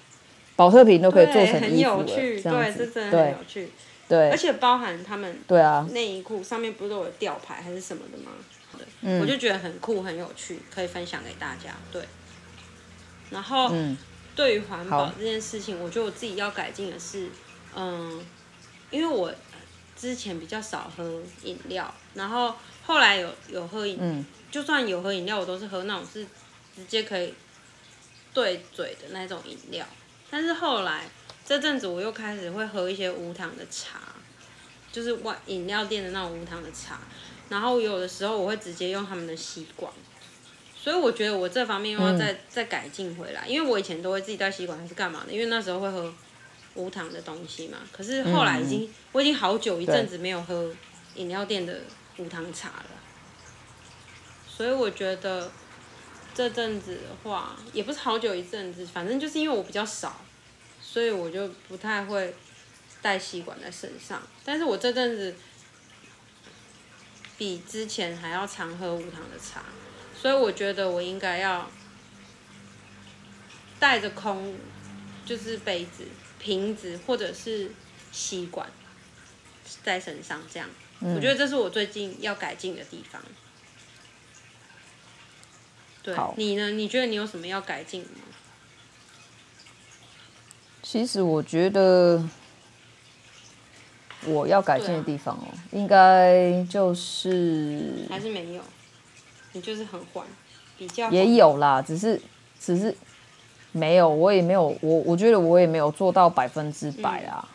[0.56, 2.34] 保特瓶都可以做成衣服对，
[2.76, 3.68] 这真的很有趣，
[4.08, 8.32] 对，对，而且包含他们，对啊，内衣裤上面不是都有吊牌还是什么的吗？
[8.76, 11.76] 对，嗯，我就觉得很酷，很有趣，可以分享给大家。
[11.92, 12.02] 对，
[13.30, 13.96] 然后，嗯，
[14.34, 17.28] 对于环保这件事情，我觉得我自己要改进的是，
[17.74, 18.24] 嗯，
[18.90, 19.32] 因为我
[19.96, 23.98] 之前比较少喝饮料，然后后来有有喝饮。
[24.00, 26.26] 嗯就算有喝饮料，我都是喝那种是
[26.74, 27.32] 直接可以
[28.34, 29.86] 对嘴的那种饮料。
[30.28, 31.08] 但是后来
[31.46, 34.00] 这阵子我又开始会喝一些无糖的茶，
[34.90, 36.98] 就是外饮料店的那种无糖的茶。
[37.48, 39.92] 然后有的时候我会直接用他们的吸管。
[40.82, 46.10] 所以我觉得我这方面又要再、嗯、再改进回来，因为我以前都会自己带吸管还是干嘛的，因为那时候会喝
[46.74, 47.78] 无糖的东西嘛。
[47.92, 50.72] 可是后来已经、嗯、我已经好久一阵子没有喝
[51.16, 51.80] 饮料店的
[52.16, 52.86] 无糖茶了。
[54.48, 55.52] 所以我觉得
[56.34, 60.22] 这阵子的话，也不是好久一阵子，反正就是因为我比较少，
[60.80, 62.34] 所以我就不太会
[63.02, 64.22] 带吸管在身上。
[64.44, 65.34] 但是我这阵子
[67.36, 69.64] 比之前还要常喝无糖的茶，
[70.20, 71.70] 所以我觉得我应该要
[73.78, 74.54] 带着空，
[75.24, 76.04] 就是杯子、
[76.38, 77.70] 瓶子或者是
[78.12, 78.68] 吸管
[79.82, 80.68] 在身上，这样。
[81.00, 83.22] 我觉得这是我最近要改进的地方。
[86.02, 86.70] 对，你呢？
[86.70, 88.16] 你觉得你有什么要改进的吗？
[90.82, 92.22] 其实我觉得
[94.24, 98.62] 我要改进的地方哦、喔，啊、应该就是还是没有，
[99.52, 100.24] 你就是很缓，
[100.78, 102.20] 比较也有啦，只是
[102.60, 102.94] 只是
[103.72, 107.48] 没有，我也没有，我我觉得我也没有做到百分之百啊。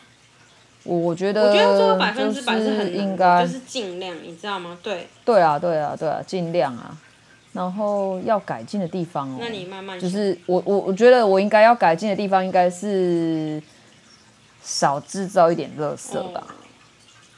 [0.84, 4.78] 我、嗯、我觉得我觉得做到百分之百是很应该，就是尽量，你知道吗？
[4.82, 6.96] 对，对啊，对啊，对啊，尽量啊。
[7.52, 13.62] 然后要改进的地方哦，那你慢慢就是我我我觉得我应该要改进的地方应该是
[14.62, 16.52] 少制造一点垃圾吧，哦、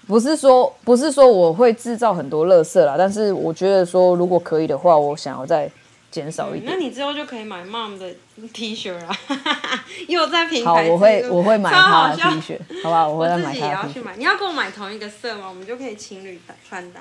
[0.09, 5.71] 不是说不是说我会制造很多垃圾啦，但是我觉得说如果可以的话，我想要再
[6.11, 6.65] 减少一点。
[6.65, 8.11] 嗯、那你之后就可以买 mom 的
[8.55, 9.15] T 恤啦，
[10.09, 10.71] 又在品牌。
[10.71, 13.61] 好，我会我会买他的 T 恤，好吧，我会再买他的 T 恤。
[13.61, 15.47] 自己也要去买，你要跟我买同一个色吗？
[15.49, 17.01] 我们就可以情侣穿搭。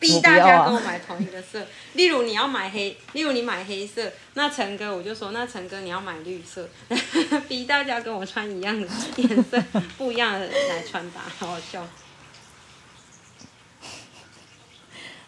[0.00, 6.68] 逼大家跟我买同一个色，例如你要买黑，例如你买黑色，那陈哥我就说，那陈哥你要买绿色，
[7.48, 9.60] 逼大家跟我穿一样的颜色，
[9.96, 11.84] 不一样的来穿搭，好好笑。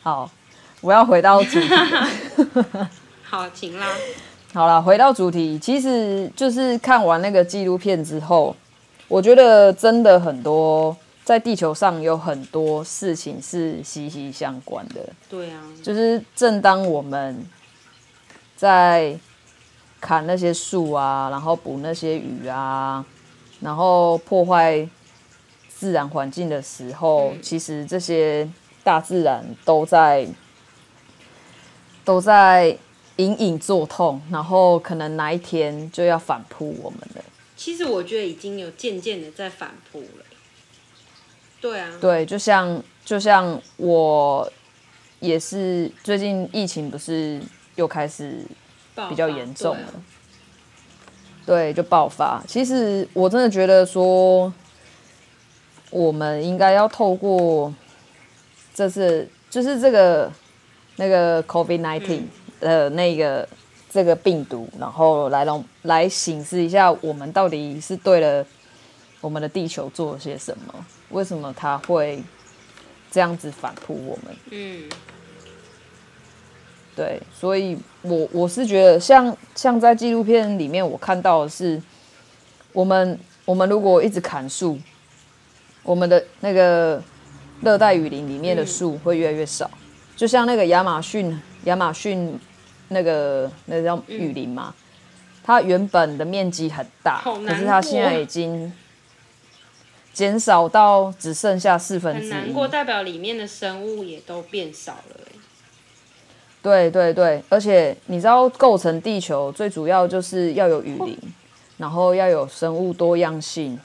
[0.03, 0.31] 好，
[0.81, 1.69] 我要回到主题。
[3.29, 3.89] 好，请啦。
[4.55, 8.57] 好了，回到主题，其实就是看完那个纪录片之后，
[9.09, 10.97] 我觉得真的很多。
[11.31, 15.09] 在地球上有很多事情是息息相关的。
[15.29, 17.47] 对啊，就是正当我们
[18.57, 19.17] 在
[20.01, 23.07] 砍那些树啊，然后捕那些鱼啊，
[23.61, 24.85] 然后破坏
[25.69, 28.51] 自然环境的时候，嗯、其实这些
[28.83, 30.27] 大自然都在
[32.05, 32.77] 都在
[33.19, 37.23] 隐隐作痛，然后可能哪一天就要反扑我们了。
[37.57, 40.25] 其实我觉得已经有渐渐的在反扑了。
[41.61, 44.51] 对啊，对，就像就像我
[45.19, 47.41] 也是最近疫情不是
[47.75, 48.43] 又开始
[49.09, 50.03] 比较严重了。
[51.45, 52.43] 对，就爆发。
[52.47, 54.53] 其实我真的觉得说，
[55.91, 57.75] 我们应该要透过
[58.73, 60.33] 这次就是这个
[60.97, 62.23] 那个 COVID nineteen
[62.61, 63.49] 的那个
[63.91, 68.47] 这个病毒，然后来让来省思一下，我们到底是对了
[69.21, 70.87] 我们的地球做了些什么？
[71.11, 72.23] 为什么他会
[73.11, 74.37] 这样子反扑我们？
[74.51, 74.83] 嗯。
[76.97, 81.81] 对，所以我我是觉得像，像像在纪录片里面，我看到的是，
[82.73, 84.79] 我们我们如果一直砍树，
[85.83, 87.03] 我们的那个
[87.63, 89.71] 热带雨林里面的树会越来越少。
[89.73, 89.79] 嗯、
[90.15, 92.39] 就像那个亚马逊亚马逊
[92.89, 94.85] 那个那个叫雨林嘛，嗯、
[95.43, 98.71] 它原本的面积很大，可是它现在已经
[100.13, 102.31] 减少到只剩下四分之一。
[102.31, 105.17] 很难过，代表里面的生物也都变少了。
[106.63, 111.19] 对对对，而且你知道，构成地球最主要就是要有雨林，
[111.79, 113.81] 然后要有生物多样性，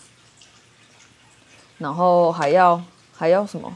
[1.78, 2.84] 然后还要
[3.16, 3.74] 还要什么？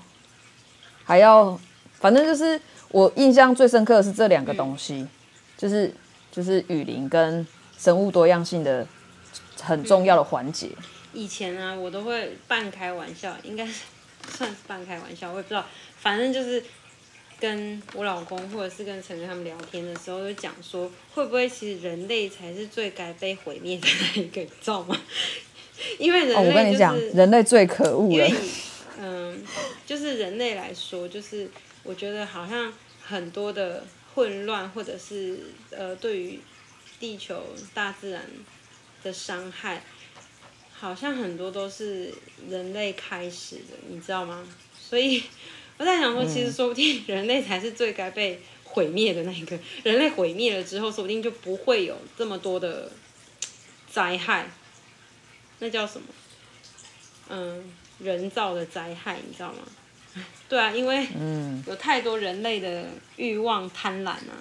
[1.05, 1.57] 还要，
[1.93, 2.59] 反正就是
[2.89, 5.09] 我印象最深刻的是这两个东西，嗯、
[5.57, 5.93] 就是
[6.29, 8.85] 就是雨林跟生物多样性的
[9.61, 10.69] 很重要的环节。
[11.13, 13.67] 以前啊，我都会半开玩笑，应该
[14.27, 15.65] 算是半开玩笑，我也不知道，
[15.97, 16.63] 反正就是。
[17.41, 25.01] 跟我老公或者是跟陈哥他们聊天的时候，就讲说，会不会其实人类才是最该被毁灭的那一个，你知道吗？
[25.97, 28.27] 因为人类、就是哦、我跟你讲，人类最可恶了。
[28.99, 29.41] 嗯，
[29.85, 31.49] 就是人类来说，就是
[31.83, 36.41] 我觉得好像很多的混乱，或者是呃，对于
[36.99, 37.41] 地球
[37.73, 38.21] 大自然
[39.01, 39.81] 的伤害，
[40.79, 42.13] 好像很多都是
[42.49, 44.47] 人类开始的，你知道吗？
[44.79, 45.23] 所以。
[45.79, 49.55] 我在想说，其实说不定人类才是最该被毁灭的那一个。
[49.55, 52.91] 嗯、 人类毁灭了之后，说不定就不会有这么多的
[53.89, 54.51] 灾害。
[55.59, 56.07] 那叫什么？
[57.29, 57.63] 嗯，
[57.99, 59.59] 人造的灾害，你知道吗？
[60.49, 61.07] 对啊，因为
[61.65, 64.35] 有太多人类的欲望、贪婪啊，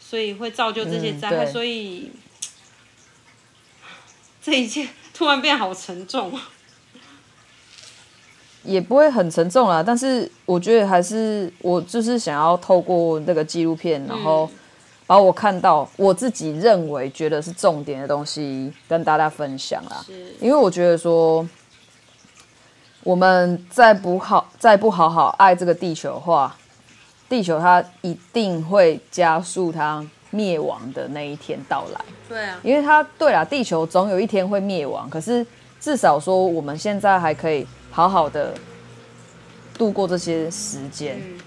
[0.00, 1.44] 所以会造就这些灾害。
[1.44, 2.10] 嗯、所以
[4.42, 6.48] 这一切突然变好沉重啊。
[8.62, 14.48] 也不会很沉重啦，但是我觉得还是我就是想要透过那个纪录片，然后
[15.08, 20.04] 把我看到我自己认为觉得是重点的东西跟大家分享啦。
[20.40, 21.48] 因为我觉得说，
[23.02, 26.54] 我们再不好再不好好爱这个地球的话，
[27.28, 32.00] 地球它一定会加速它灭亡的那一天到来。
[32.28, 35.46] 对啊，因为它对啦，地球总有一天会灭亡，可是
[35.80, 37.66] 至少说我们现在还可以。
[37.90, 38.54] 好好的
[39.76, 41.40] 度过这些时间，嗯、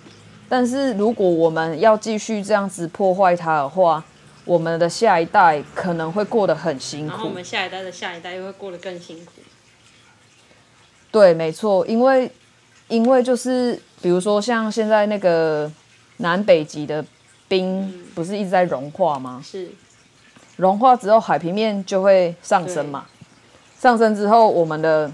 [0.49, 4.03] 但是如果我们要继续这样子破坏它的话，
[4.43, 7.11] 我们的下一代可能会过得很辛苦。
[7.11, 9.33] 然后我们下一代的下一代又会过得更辛苦。
[11.09, 12.29] 对，没错，因为
[12.89, 15.71] 因为就是比如说像现在那个
[16.17, 17.05] 南北极的
[17.51, 19.43] 冰不是一直在融化吗？
[19.45, 19.69] 是，
[20.55, 23.05] 融化之后海平面就会上升嘛，
[23.77, 25.11] 上升之后我们的。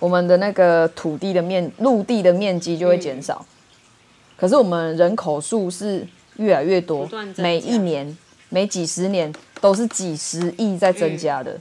[0.00, 3.50] 我们的那个土地的面，陆地的面积就会减少，嗯、
[4.36, 6.06] 可是我们人口数是
[6.36, 8.16] 越来越多，每一年、
[8.48, 11.50] 每几十年都是几十亿在增加的。
[11.50, 11.60] 嗯、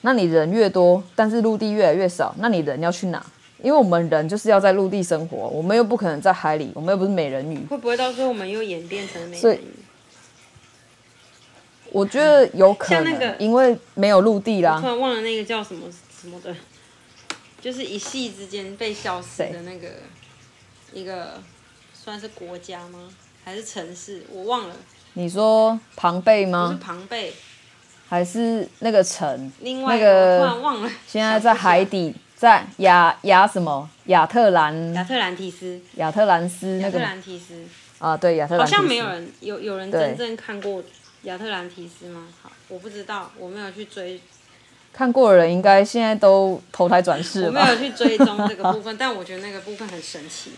[0.00, 3.22] 那你人越多，但是陆地越来越少，那你人要去哪？
[3.62, 7.64] 因为我们人就是要在陆地生活，我们又不可能在海里，我们又不是美人鱼。
[7.66, 9.74] 会不会到时候我们又演变成美人鱼？
[11.92, 14.78] 我觉得有可能，那个、因为没有陆地啦。
[14.80, 15.86] 突然忘了那个叫什么
[16.20, 16.54] 什么的。
[17.60, 19.88] 就是一夕之间被消失的那个
[20.94, 21.42] 一个
[21.92, 23.10] 算是国家吗？
[23.44, 24.24] 还是城市？
[24.32, 24.74] 我忘了。
[25.12, 26.68] 你说庞贝吗？
[26.68, 27.34] 不是庞贝，
[28.08, 29.52] 还是那个城？
[29.60, 30.90] 另外那个突然忘了。
[31.06, 33.86] 现在在海底，在亚亚什么？
[34.06, 34.94] 亚特兰？
[34.94, 35.78] 亚特兰提斯？
[35.96, 36.78] 亚特兰斯？
[36.80, 36.98] 那个？
[36.98, 37.54] 亚特兰提斯？
[37.98, 38.60] 啊，对，亚特兰。
[38.60, 40.82] 好像没有人有有人真正看过
[41.24, 42.28] 亚特兰提斯吗？
[42.40, 44.18] 好，我不知道，我没有去追。
[44.90, 47.46] 看过的人应该现在都投胎转世了。
[47.48, 50.52] 我没有去追踪这个部分， 但我觉得那个部分很神奇。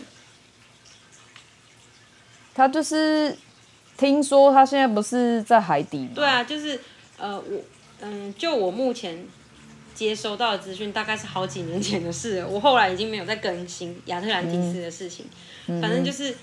[2.55, 3.37] 他就是
[3.97, 6.11] 听说他现在不是在海底吗？
[6.15, 6.79] 对啊，就是
[7.17, 7.61] 呃，我
[7.99, 9.27] 嗯，就我目前
[9.93, 12.47] 接收到的资讯，大概是好几年前的事了。
[12.47, 15.25] 我后来已经没有再更新亚特兰蒂斯的事情。
[15.67, 16.35] 嗯、反正就是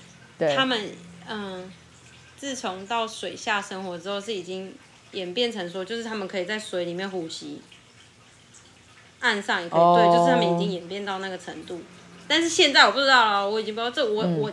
[0.55, 0.91] 他们
[1.27, 1.71] 嗯，
[2.37, 4.73] 自从到水下生活之后，是已经
[5.11, 7.61] 演变成说，就是他们可以在水里面呼吸。
[9.19, 9.95] 岸上也可以，oh.
[9.95, 11.79] 对，就是他们已经演变到那个程度，
[12.27, 14.51] 但是现在我不知道了，我已经不知道这我、嗯、我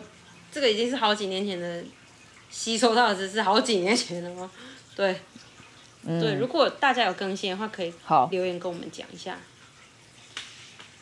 [0.53, 1.83] 这个已经是好几年前的
[2.51, 4.51] 吸收到的知识好几年前的吗？
[4.95, 5.17] 对，
[6.05, 9.37] 嗯、对，如果大家有更新的话，可以好留言跟我们讲一下。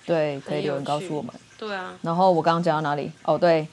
[0.05, 1.33] 对，可以留言告诉我们。
[1.59, 1.95] 对啊。
[2.03, 3.11] 然后我刚刚讲到哪里？
[3.25, 3.67] 哦，对，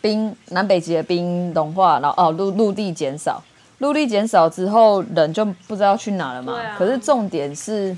[0.00, 3.42] 冰南北极的冰融化，然后哦陆陆地减少，
[3.78, 6.60] 陆地减少之后，人就不知道去哪了嘛。
[6.60, 7.96] 啊、可是重点是，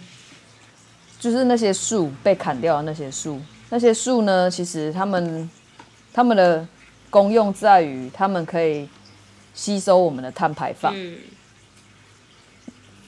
[1.21, 5.49] 就是那些树被砍掉的那些树，那些树呢，其实他们
[6.13, 6.67] 他们的
[7.11, 8.89] 功用在于，他们可以
[9.55, 10.93] 吸收我们的碳排放。
[10.97, 11.17] 嗯。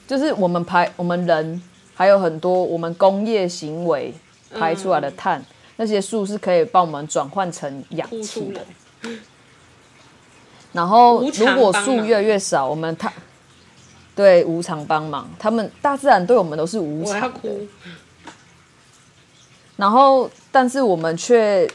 [0.07, 1.61] 就是我们排我们人
[1.93, 4.13] 还有很多我们工业行为。
[4.57, 5.45] 排出来的碳，嗯、
[5.75, 8.61] 那些树是可以帮我们转换成氧气的。
[10.71, 13.11] 然后，如果树越来越少，我们碳
[14.15, 17.49] 对无偿帮忙，他们大自然对我们都是无偿的。
[19.75, 21.69] 然后，但是我们却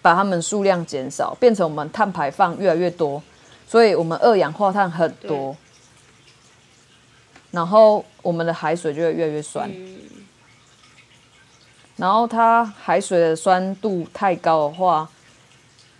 [0.00, 3.22] 把它们数量减少，变成我们碳排放越来越多，
[3.68, 5.54] 所以我们二氧化碳很多。
[7.52, 9.70] 然后，我们的海水就会越来越酸。
[9.70, 9.98] 嗯
[11.96, 15.06] 然后它海水的酸度太高的话，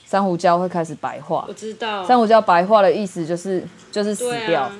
[0.04, 1.44] 珊瑚礁会开始白化。
[1.46, 4.72] 我知道，珊瑚礁白化的意思就是就是死掉，啊、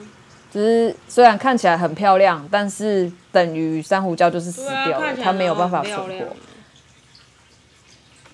[0.51, 6.35] 就是虽然看起来很漂亮，但是等于珊瑚礁就是死掉了，啊、它没有办法存活。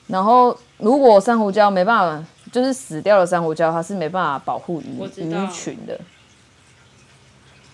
[0.07, 6.01] 然后如果珊瑚礁没办法，就是死掉的珊瑚礁，它是没办法保护鱼鱼群的。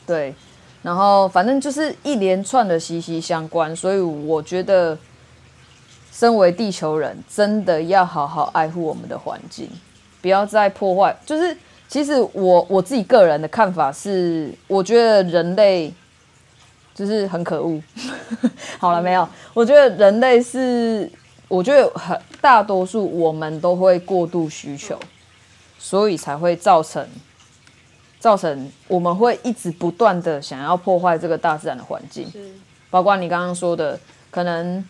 [0.07, 0.35] 对。
[0.85, 4.97] 然后，反正就是一连串的息息相关，所以我觉得，
[6.13, 9.67] 身为地球人，真的要好好爱护我们的环境，
[10.21, 11.17] 不要再破坏。
[11.25, 11.57] 就是，
[11.89, 15.91] 其实我我自己个人的看法是，我觉得人类
[16.95, 17.81] 就是很可恶。
[18.79, 19.27] 好了没有？
[19.55, 21.11] 我觉得人类是，
[21.49, 25.01] 我觉得很大多数我们都会过度需求，
[25.79, 27.09] 所以才会造成。
[28.25, 32.27] 造成我们会一直不断的想要破坏这个大自然的环境，
[32.89, 34.01] 包括你刚刚说的，
[34.31, 34.83] 可能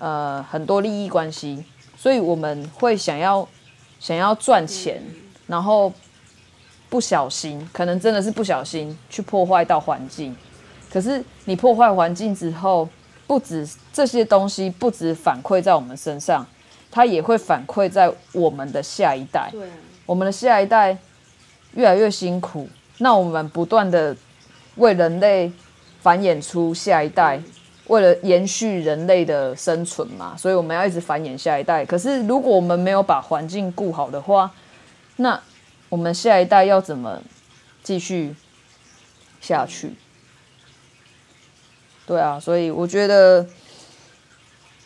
[0.00, 1.64] 呃很多利益关系，
[1.96, 3.48] 所以我们会想要
[4.00, 5.00] 想要赚钱，
[5.46, 5.92] 然后
[6.90, 10.34] 不小心，可能真的是不小心去破坏到环境。
[10.92, 12.88] 可是你破坏环境之后，
[13.28, 16.44] 不止这些东西，不止反馈在我们身上，
[16.90, 19.50] 它也会反馈在我们的下一代。
[19.52, 19.68] 对，
[20.04, 20.98] 我们的下一代。
[21.74, 22.68] 越来越辛苦，
[22.98, 24.14] 那我们不断的
[24.76, 25.50] 为人类
[26.02, 27.40] 繁衍出下一代，
[27.86, 31.84] 为了延续人类的生存嘛，所以我们要一直繁衍下一代。
[31.84, 34.50] 可是如果我们没有把环境顾好的话，
[35.16, 35.40] 那
[35.88, 37.22] 我们下一代要怎么
[37.82, 38.34] 继续
[39.40, 39.94] 下去？
[42.06, 43.46] 对啊，所以我觉得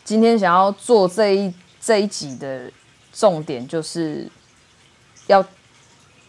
[0.05, 2.71] 今天想要做这一这一集的
[3.11, 4.29] 重点就是
[5.27, 5.45] 要。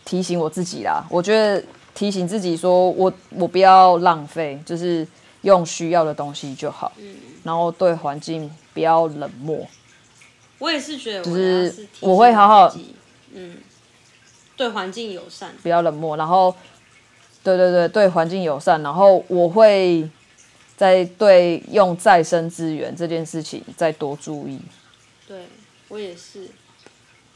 [0.09, 1.62] 提醒我自己啦，我觉得
[1.94, 5.06] 提醒自己说，我我不要浪费，就是
[5.42, 9.66] 用需要的东西就好，嗯、然后对环境不要冷漠。
[10.59, 12.74] 我也是觉得，就是我会好好，
[13.34, 13.59] 嗯，
[14.56, 16.56] 对环境友善，不要冷漠，然后，
[17.44, 20.09] 对对对，对环境友善，然后我会
[20.74, 24.59] 在对用再生资源这件事情再多注意。
[25.26, 25.42] 对，
[25.88, 26.48] 我也是，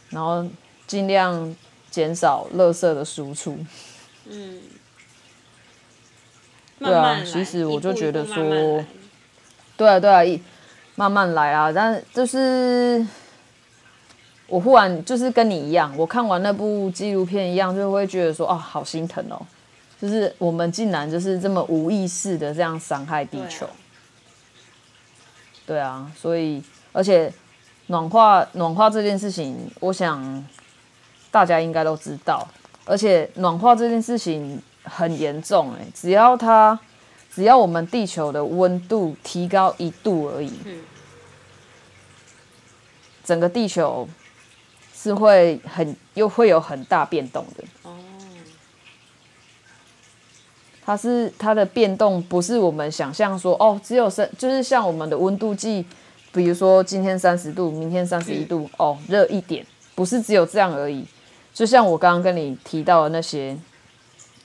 [0.08, 0.46] 然后
[0.86, 1.54] 尽量。
[1.92, 3.56] 减少垃圾的输出。
[4.26, 4.60] 嗯，
[6.78, 8.84] 对啊，其实我就觉得说，
[9.76, 10.40] 对啊，对啊，一
[10.94, 11.70] 慢慢来啊。
[11.70, 13.06] 但就是
[14.46, 19.40] 我忽然就是跟你一样，我看完那部纪录片一样，就会觉得说，哦，好心疼哦。
[20.00, 23.68] 就是我们竟然就是这么无意识的这样伤害地球。
[25.66, 26.62] 对啊，所以
[26.92, 27.32] 而且
[27.88, 30.44] 暖化暖化这件事情，我想。
[31.32, 32.46] 大家应该都知道，
[32.84, 36.78] 而且暖化这件事情很严重哎，只要它，
[37.34, 40.52] 只要我们地球的温度提高一度而已，
[43.24, 44.06] 整个地球
[44.94, 47.64] 是会很又会有很大变动的。
[47.84, 47.96] 哦，
[50.84, 55.86] 它是它的变动不是我们想象说哦，只有三就是像我们的温度计，
[56.30, 59.64] 比如说今天三十度，明天三十一度，哦，热一点，
[59.94, 61.06] 不是只有这样而已。
[61.54, 63.54] 就像我刚刚跟你提到的那些、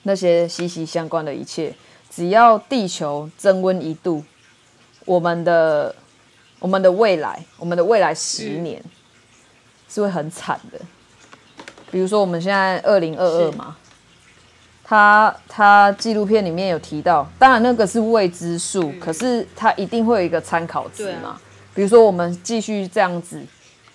[0.02, 1.74] 那些息息相关的一切，
[2.10, 4.22] 只要地球增温一度，
[5.06, 5.94] 我们的、
[6.58, 8.82] 我们的未来、我们的未来十年
[9.88, 10.78] 是会很惨的。
[11.90, 13.74] 比如说我们现在二零二二嘛，
[14.84, 21.40] 他他纪录片里面有提到，当然那个是未知数，可是它一定会有一个参考值嘛。
[21.74, 23.42] 比如说我们继续这样子，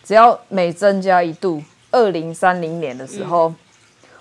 [0.03, 1.61] 只要每增加一度。
[1.93, 3.55] 二零三零年的时候，嗯、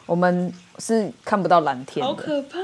[0.06, 2.06] 我们是看不到蓝天的。
[2.06, 2.58] 好可怕！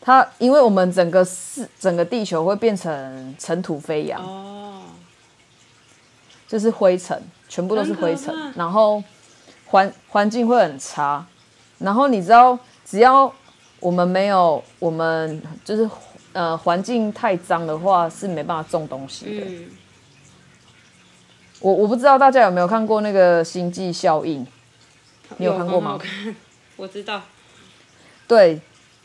[0.00, 4.82] 它因为我们整个是整个地球会变成尘土飞扬，哦，
[6.46, 9.02] 就是灰尘，全部都是灰尘，然后
[9.66, 11.26] 环环境会很差。
[11.78, 13.30] 然后你知道，只要
[13.80, 15.90] 我们没有，我们就是
[16.32, 19.46] 呃环境太脏的话，是没办法种东西的。
[19.46, 19.70] 嗯，
[21.60, 24.44] 我我不知道大家有没有看过那个《星际效应》，
[25.38, 25.98] 你有看过吗？
[26.76, 27.20] 我知道。
[28.26, 28.60] 对，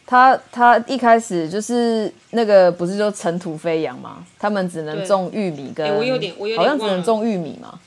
[0.06, 4.24] 他他一开始就是那个不是就尘土飞扬吗？
[4.38, 7.80] 他们只能种玉米跟，欸、我有点我有点好像只能种玉米嘛。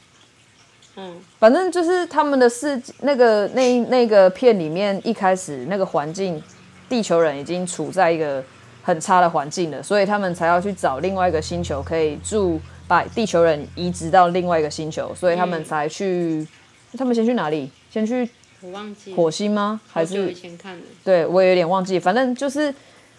[0.96, 6.42] 嗯，反正就是他们的世那个那那个片里面一开始那个环境，
[6.88, 8.42] 地球人已经处在一个
[8.82, 12.58] 很差的环境了，所以他们才要去找另外一个星球可以住，
[12.88, 16.46] 把地球人移植到另外一个星球，所以他们才去。
[16.92, 17.70] 嗯、他们先去哪里？
[17.90, 18.28] 先去
[18.60, 19.80] 我忘记火星吗？
[19.90, 20.86] 还是以前看的？
[21.04, 21.98] 对，我也有点忘记。
[21.98, 22.74] 反正就是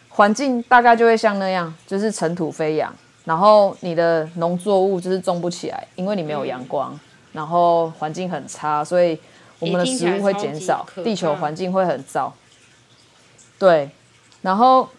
[0.10, 2.94] 环境大概就会像那样，就是尘土飞扬，
[3.26, 6.94] 然后你的农作物就是种不起来，因为你没有阳光。
[6.94, 7.00] 嗯
[7.34, 9.20] 然后环境很差，所以
[9.60, 12.34] 我们的食物会减少，地球环境会很糟。
[13.60, 13.92] 对，
[14.42, 14.90] 然后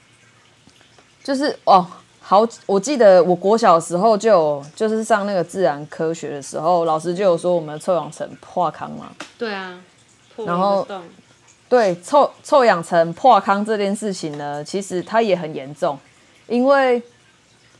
[1.25, 1.85] 就是哦，
[2.31, 9.11] 好，我记得我国小的时候就有，就是上那个自然科学的时候，老师就有说我们的臭氧层破康嘛。
[9.39, 9.81] 对啊，
[10.45, 10.87] 然后
[11.70, 15.99] 对臭臭氧层破康这件事情呢，其实它也很严重，
[16.47, 17.03] 因为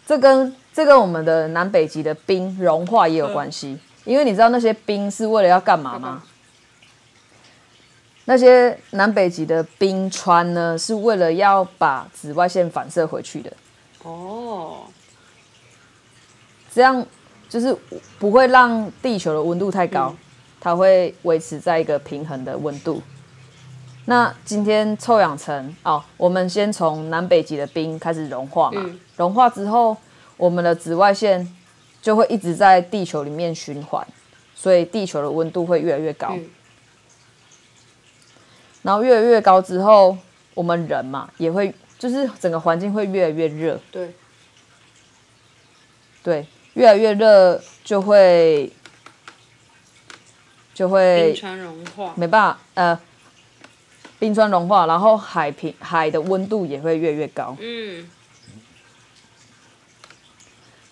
[0.07, 3.73] 这跟这跟我们的南北极的冰融化也有关系。
[3.73, 6.23] 嗯因为你知道那些冰是为了要干嘛吗？
[8.25, 13.53] 那些南北极的冰川呢，是为了要把紫外线反射回去的。
[14.03, 14.85] 哦，
[16.73, 17.05] 这样
[17.49, 17.77] 就是
[18.19, 20.15] 不会让地球的温度太高，
[20.61, 23.03] 它会维持在一个平衡的温度。
[24.05, 29.97] 那今天臭氧层哦，我们先从南北极的冰开始融化嘛，融化之后，
[30.37, 31.55] 我们的紫外线。
[32.01, 34.07] 就会一直在地球里面循环，
[34.55, 36.29] 所以地球的温度会越来越高。
[36.31, 36.49] 嗯、
[38.83, 40.17] 然后越来越高之后，
[40.55, 43.81] 我们人嘛也会，就是整个环境会越来越热。
[43.91, 44.15] 对，
[46.23, 48.73] 对，越来越热就会
[50.73, 53.01] 就会冰川融化，没办法，呃，
[54.19, 57.57] 冰川融化，然后海平海的温度也会越来越高。
[57.61, 58.09] 嗯。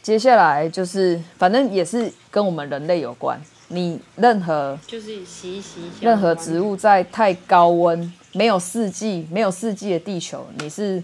[0.03, 3.41] 接下来就是，反正也是跟我们人类有关。
[3.67, 11.03] 你任何就是洗洗任何植物在太高温、没有四季、没有四季的地球，你是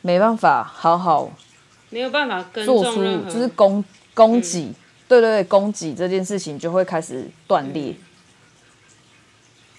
[0.00, 1.30] 没办法好好
[1.90, 3.84] 没有办法做出就是供
[4.14, 4.64] 供给。
[4.64, 4.74] 嗯、
[5.06, 7.92] 对对对，供给这件事情就会开始断裂。
[7.92, 7.96] 嗯、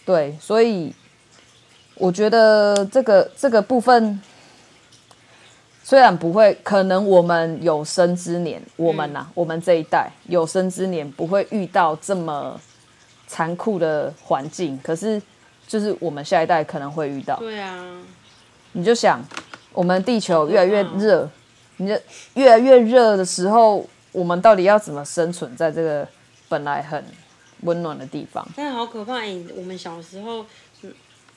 [0.05, 0.93] 对，所以
[1.95, 4.21] 我觉得这个这个部分。
[5.83, 12.59] 虽然不会，可能我们有生之年，我们呐、啊，嗯、我们这一代有生之年不会遇到这么
[13.25, 15.21] 残酷的环境，可是
[15.67, 17.35] 就是我们下一代可能会遇到。
[17.37, 18.01] 对啊，
[18.71, 19.21] 你就想，
[19.73, 21.29] 我们地球越来越热，
[21.77, 21.93] 你就
[22.35, 26.07] 越来越热的时候，我们到底要怎么生存在这个
[26.47, 27.03] 本来很
[27.61, 28.47] 温暖的地方？
[28.55, 29.19] 真的好可怕！
[29.19, 30.45] 哎，我们小时候，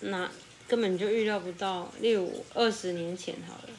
[0.00, 0.30] 那
[0.68, 3.70] 根本就预料不到，例如二十年前好了。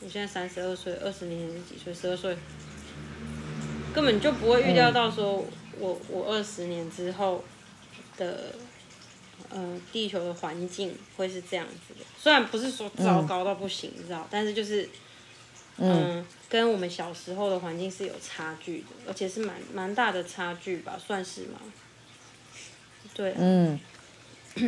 [0.00, 1.94] 我现在三十二岁，二十年前是几岁？
[1.94, 2.36] 十二岁，
[3.94, 5.44] 根本就不会预料到说
[5.78, 7.42] 我我二十年之后
[8.18, 8.52] 的，
[9.50, 12.04] 呃，地球的环境会是这样子的。
[12.18, 14.88] 虽然不是说糟糕到不行，你知道，但是就是，
[15.78, 21.60] 嗯，跟我们小时候的环境是有差距的，而且是蛮蛮大的差距吧，算是吗？
[23.14, 23.80] 对啊，嗯，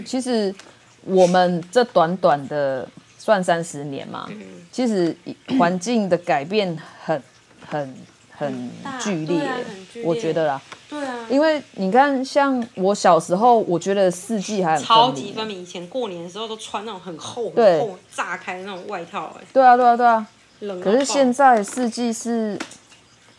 [0.04, 0.54] 其实
[1.02, 2.88] 我们这短短的。
[3.18, 4.40] 算三十年嘛，嗯、
[4.70, 5.16] 其实
[5.58, 7.20] 环境的改变很
[7.66, 7.96] 很
[8.36, 8.70] 很
[9.00, 9.56] 剧烈，啊、
[9.94, 10.60] 烈我觉得啦。
[10.88, 11.26] 对啊。
[11.28, 15.62] 因为你看，像我小时候，我觉得四季还很超级分明。
[15.62, 19.44] 以前过年的时候都穿那种很厚、对很厚、炸开的那种外套，哎。
[19.52, 20.26] 对啊，对啊，对啊。
[20.60, 22.58] 冷可是现在四季是，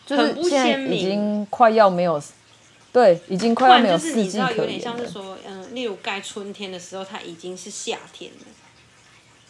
[0.06, 2.22] 就是现在已经快要没有，
[2.92, 4.56] 对，已经快要没有四季可言了。
[4.56, 8.46] 有点像是说，嗯，例如该春天的时候，它已经是夏天了。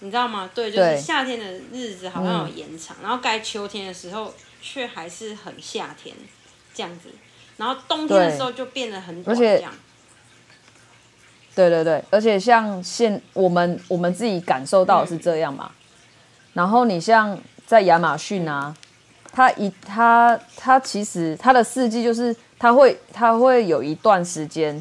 [0.01, 0.49] 你知道吗？
[0.55, 6.15] 对，就是夏天的日子好像有延长，嗯、然后该秋天的时候却还是很夏天
[6.75, 7.11] 这样子，
[7.57, 9.73] 然后冬天的时候就变得很短这样。
[11.55, 15.71] 对对对，而且像现我们我们自己感受到的是这样嘛。
[15.71, 15.75] 嗯、
[16.53, 17.37] 然后你像
[17.67, 18.73] 在亚马逊啊，
[19.33, 24.81] 它一它它其实它的四季就是它会它会有一段时间，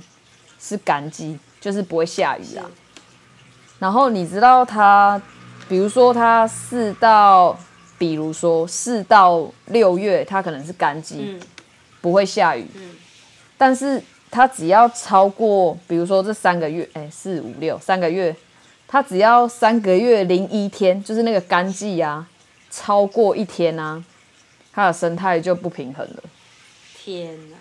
[0.60, 2.70] 是干季，就是不会下雨啊。
[3.80, 5.20] 然后你知道它，
[5.68, 7.58] 比如说它四到，
[7.98, 11.42] 比如说四到六月，它可能是干季，嗯、
[12.02, 12.66] 不会下雨。
[12.76, 12.96] 嗯、
[13.58, 18.36] 但是它只要超过，比如说这三个月，哎，四五六三个月，
[18.88, 22.28] 它只要三个月零一天，就是那个干季啊，
[22.70, 24.04] 超过一天啊，
[24.72, 26.24] 它的生态就不平衡了。
[26.98, 27.58] 天哪！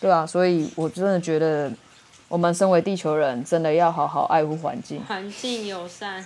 [0.00, 1.72] 对啊，所以我真的觉得。
[2.30, 5.02] 我们身为地球人，真的要好好爱护环境。
[5.08, 6.22] 环境友善。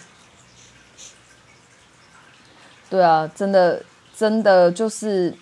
[2.92, 3.82] 对啊，真的，
[4.14, 5.34] 真的就是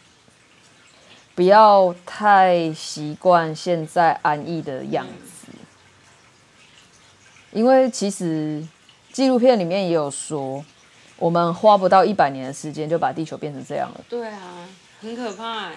[1.35, 5.49] 不要太习惯现在安逸的样子。
[5.49, 5.55] 嗯、
[7.51, 8.65] 因为其实
[9.13, 10.65] 纪录片里面也有说，
[11.17, 14.01] 我们花不到一百年的时间就把地球变成这样了。
[14.09, 14.69] 对啊，
[15.01, 15.73] 很可怕。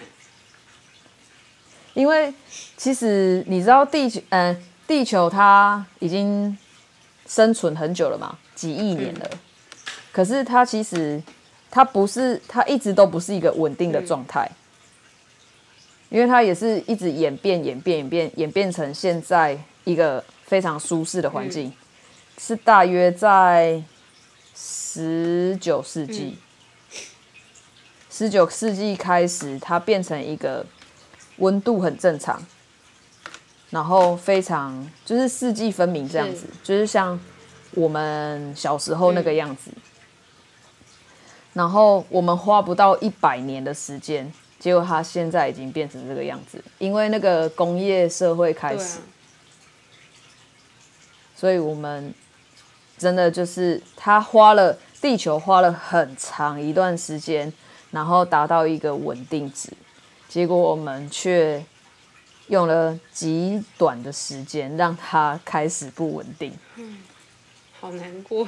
[1.95, 2.31] 因为
[2.77, 4.63] 其实你知道地球，嗯、呃。
[4.85, 6.55] 地球它已经
[7.25, 9.29] 生存很久了嘛，几亿年了。
[10.11, 11.23] 可是它其实
[11.75, 14.47] 它不是，它一直都不是一个稳定的状态，
[16.09, 21.73] 因为它也是一直演变、演变、演变、演变成现在一个非常舒适的环境。
[22.37, 23.81] 是大约在
[24.55, 26.37] 十九世纪，
[28.11, 30.63] 十九世纪开始，它变成一个
[31.37, 32.39] 温度很正常。
[33.71, 37.19] 然后非常就是四季分明这样子，是就是像
[37.71, 39.71] 我们小时候那个样子。
[41.53, 48.99] 嗯、然后我们花不到一百年的时间，结果它现在已经变成这个样子，因为那个工业社会开始。
[48.99, 49.03] 啊、
[51.35, 52.13] 所以我们
[52.97, 57.51] 真的就是它花了地球花了很长一段时间，
[57.91, 59.69] 然后达到一个稳定值，
[60.27, 61.63] 结果我们却。
[62.49, 66.97] 用了极短的时间让它开始不稳定，嗯，
[67.79, 68.45] 好难过。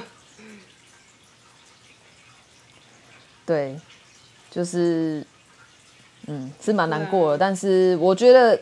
[3.46, 3.74] 对，
[4.50, 5.24] 就是，
[6.26, 7.34] 嗯，是蛮难过的。
[7.34, 8.60] 啊、但是我觉得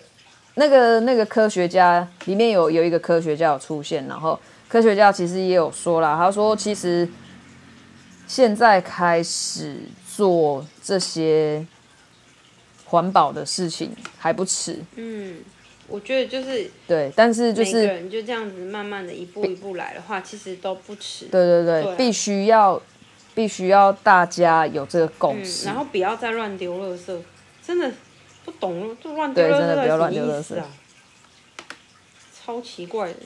[0.54, 7.08] 那个那个科学家里面有有一个科学家有出现，然后科学家其实也有说啦，他说其实
[8.28, 11.66] 现在开始做这些。
[12.86, 14.78] 环保的事情还不迟。
[14.94, 15.38] 嗯，
[15.88, 21.24] 我觉得就是对，但是就是每个人就这样子慢慢的一步一步来的话，其实都不迟。
[21.24, 22.80] 对对对，必须要
[23.34, 27.18] 必须要大家有这个共识，嗯、然后不要再乱丢垃圾，
[27.66, 27.90] 真的
[28.44, 30.66] 不懂，就乱丢垃圾，真的不要乱丢垃圾啊！
[32.44, 33.16] 超奇怪的，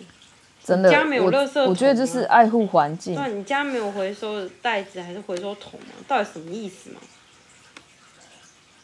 [0.64, 3.14] 真的，家没有垃圾桶，我觉得这是爱护环境。
[3.14, 5.94] 对，你家没有回收的袋子还是回收桶吗？
[6.06, 7.00] 到底什么意思嘛？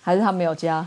[0.02, 0.86] 还是他没有家，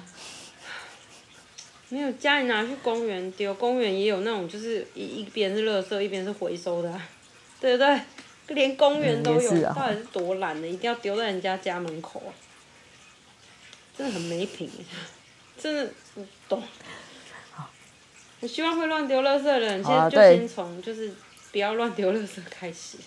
[1.90, 7.02] 没有家，你拿去公园丢，公园也有那种，就是一一边是垃圾，一边是回收的，啊，
[7.60, 8.00] 对不对？
[8.48, 12.32] 连公园都有，嗯啊，到底是多懒呢，一定要丢在人家家门口啊！
[13.98, 14.70] 真的很没品，
[15.60, 16.64] 真的不懂。
[18.40, 21.12] 我希望会乱丢垃圾的人，先就先从就是
[21.52, 22.98] 不要乱丢垃圾开始。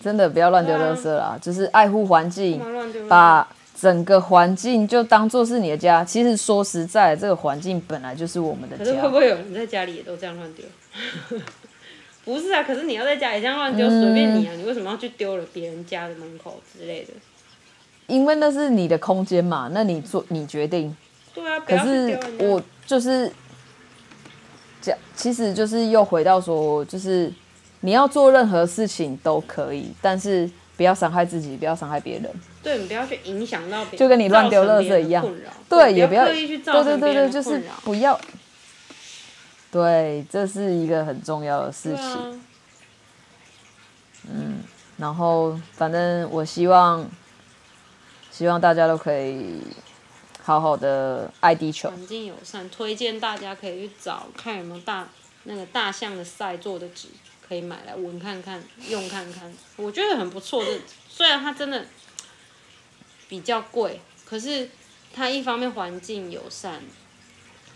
[0.00, 2.60] 真的不要乱丢垃圾啦，啊，就是爱护环境，
[3.08, 3.48] 把。
[3.78, 6.02] 整个环境就当做是你的家。
[6.02, 8.82] 其实说实在，这个环境本来就是我们的家。
[8.82, 10.64] 可是会不会有人在家里也都这样乱丢？
[12.26, 14.52] 不是啊，可是你要在家里这样乱丢，随、嗯、便你啊！
[14.56, 17.12] 你为什么要去丢了别人家的门口之类的？
[18.08, 20.94] 因为那是你的空间嘛，那你做你决定。
[21.32, 23.30] 对啊，可是我就是
[24.80, 27.32] 讲，其实就是又回到说，就是
[27.82, 32.28] 你要做任何事情都可以，但是不要伤害自己，不要伤害别人。
[32.60, 35.24] 对，你不要去影响到别人，就跟你乱丢垃圾一样。
[35.68, 37.62] 对，也不要刻意去造成别人的困扰。
[37.62, 38.20] 对对对对，就是不要。
[39.76, 42.04] 对，这是一个很重要的事情。
[42.04, 42.40] 啊、
[44.30, 44.60] 嗯，
[44.96, 47.06] 然后反正我希望，
[48.30, 49.60] 希望大家都可以
[50.42, 51.90] 好好的爱地球。
[51.90, 55.06] 环境友善，推荐大家可以去找看有没有大
[55.44, 57.08] 那个大象的赛做的纸，
[57.46, 59.52] 可以买来闻看看，用看看。
[59.76, 61.84] 我觉得很不错的，虽然它真的。
[63.28, 64.70] 比较贵，可是
[65.12, 66.80] 它一方面环境友善，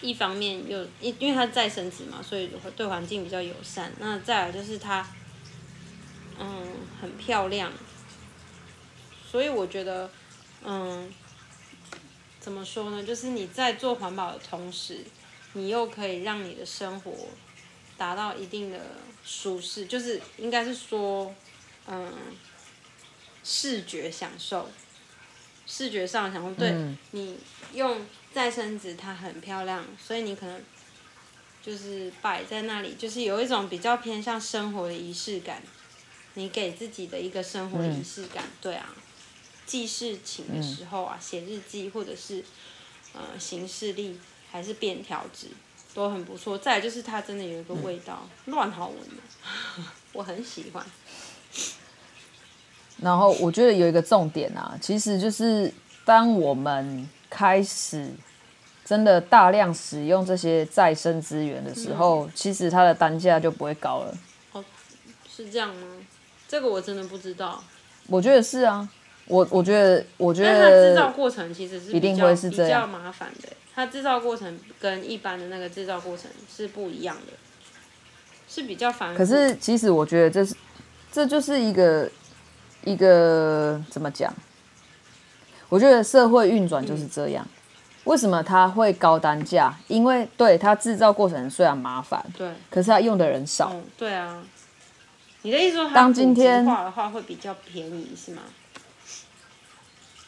[0.00, 3.92] 一方面又因因为它再生纸嘛，所以对环境比较友善。
[3.98, 5.06] 那再来就是它，
[6.38, 6.66] 嗯，
[7.00, 7.72] 很漂亮，
[9.30, 10.10] 所以我觉得，
[10.64, 11.12] 嗯，
[12.38, 13.04] 怎么说呢？
[13.04, 15.04] 就是你在做环保的同时，
[15.52, 17.12] 你又可以让你的生活
[17.98, 18.78] 达到一定的
[19.24, 21.34] 舒适，就是应该是说，
[21.86, 22.12] 嗯，
[23.44, 24.70] 视觉享受。
[25.66, 27.38] 视觉上享受，对、嗯、你
[27.74, 30.60] 用再生纸它很漂亮，所以你可能
[31.62, 35.62] 就是摆在那里，就是有一种比较偏向生活的仪式感。
[36.34, 38.94] 你给自己的一个生活的仪式感，嗯、对啊，
[39.66, 42.44] 记事情的时候啊，写、嗯、日记或者是
[43.12, 44.16] 呃行事历
[44.48, 45.48] 还是便条纸
[45.92, 46.56] 都很不错。
[46.56, 49.16] 再来就是它真的有一个味道，嗯、乱好闻的，
[50.14, 50.86] 我很喜欢。
[52.98, 55.74] 然后我觉得有一个重点啊，其实就是
[56.04, 58.10] 当我们开始
[58.84, 64.14] 真的大量使用这些再生资源的时候，嗯、其实它的单价就不会高了。
[64.52, 64.62] 哦，
[65.26, 65.86] 是这样吗？
[66.46, 67.62] 这个我真的不知道。
[68.08, 68.86] 我觉得是啊，
[69.26, 73.48] 我我觉得我觉得它制造过程其实是一定会是这样，比较麻烦的。
[73.74, 77.32] 它制造过程跟一般的那个制造过程是不一样的，
[78.48, 79.16] 是比较繁复。
[79.16, 80.54] 可是其实我觉得这是
[81.12, 82.10] 这就是一个。
[82.82, 84.34] 一个怎么讲？
[85.70, 87.42] 我觉得社会运转就是这样。
[87.48, 87.56] 嗯、
[88.04, 89.74] 为什么它会高单价？
[89.88, 93.70] 因为对它制造过程虽然麻烦，对，可是它用的人少。
[93.72, 94.42] 嗯、对啊，
[95.40, 98.42] 你的意思说，当今天化的话会比较便宜是吗？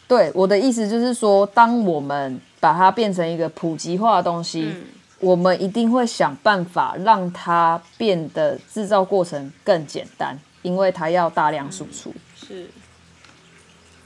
[0.09, 4.85] 对，我的意思就是说，当我们把它变成一个普及化的东西，嗯、
[5.21, 12.11] 我们一定会想办法让它变得制造过程更简单，因为它要大量输出。
[12.11, 12.71] 嗯是，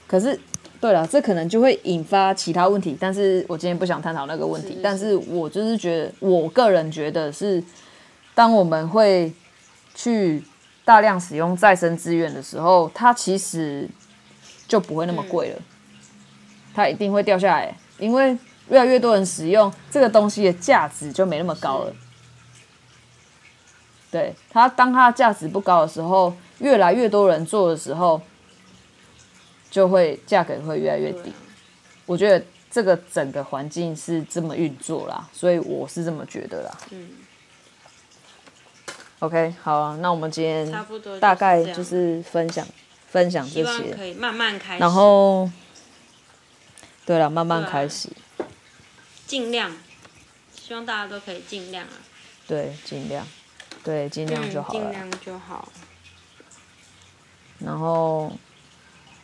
[0.06, 0.38] 可是，
[0.86, 4.68] 对了，这可能就会引发其他问题，但是我今天不想探讨那个问题。
[4.68, 7.60] 是是，但是我就是觉得，我个人觉得是，
[8.36, 9.32] 当我们会
[9.96, 10.40] 去
[10.84, 13.88] 大量使用再生资源的时候，它其实
[14.68, 15.64] 就不会那么贵了，嗯、
[16.72, 21.92] 它一定会掉下来，因为越来越多人使用这个东西的价值就没那么高了。
[24.12, 26.32] 对，它，当它的价值不高的时候。
[26.58, 28.18] 越来越多人做的时候，
[29.70, 31.32] 就会价格会越来越低。
[32.06, 36.78] 我觉得这个整个环境是这么运作啦，所以我是这么觉得啦。
[36.90, 37.10] 嗯。
[39.20, 40.70] OK，好啊，那我们今天
[41.18, 42.66] 大概就是分享
[43.08, 44.80] 分享这些，可以慢慢开始。
[44.80, 45.50] 然后，
[47.06, 48.10] 对了，慢慢开始，
[49.26, 49.74] 尽量，
[50.54, 51.96] 希望大家都可以尽量啊。
[52.46, 53.26] 对，尽量，
[53.82, 54.78] 对，尽量就好了。
[54.78, 55.72] 尽量就好。
[57.58, 58.30] 然后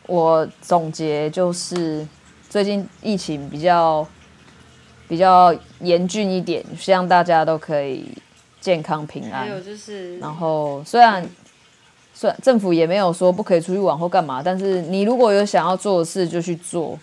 [0.07, 2.05] 我总结就是，
[2.49, 4.05] 最近疫情比较
[5.07, 8.05] 比较严峻一点，希望大家都可以
[8.59, 9.41] 健康平安。
[9.41, 11.25] 还有就是，然后虽然
[12.13, 16.99] 虽然政府也没有说不可以出去玩或干嘛，但是你如果有想要做的事就去做，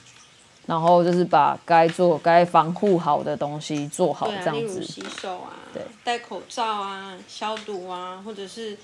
[0.66, 4.82] 然后就是把该做该防护好的东西做好，这样子。
[4.82, 8.76] 洗手啊，对，戴口罩啊，消毒啊，或者是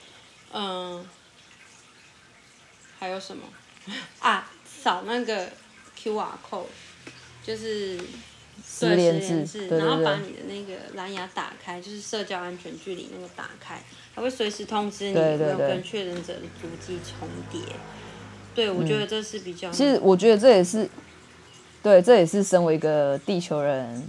[0.52, 1.04] 嗯。
[2.98, 3.42] 还有什么
[4.20, 4.50] 啊？
[4.64, 5.48] 扫那个
[5.98, 6.66] QR code，
[7.42, 7.98] 就是
[8.64, 13.82] 实联制，然后把你的那个蓝牙打开，就是社交安全距离那个打开，
[14.14, 17.60] 它会随时通知你有没有跟确诊者的足迹重叠。
[18.54, 19.70] 对，我觉得这是比较。
[19.72, 20.88] 其实我觉得这也是，
[21.82, 24.08] 对，这也是身为一个地球人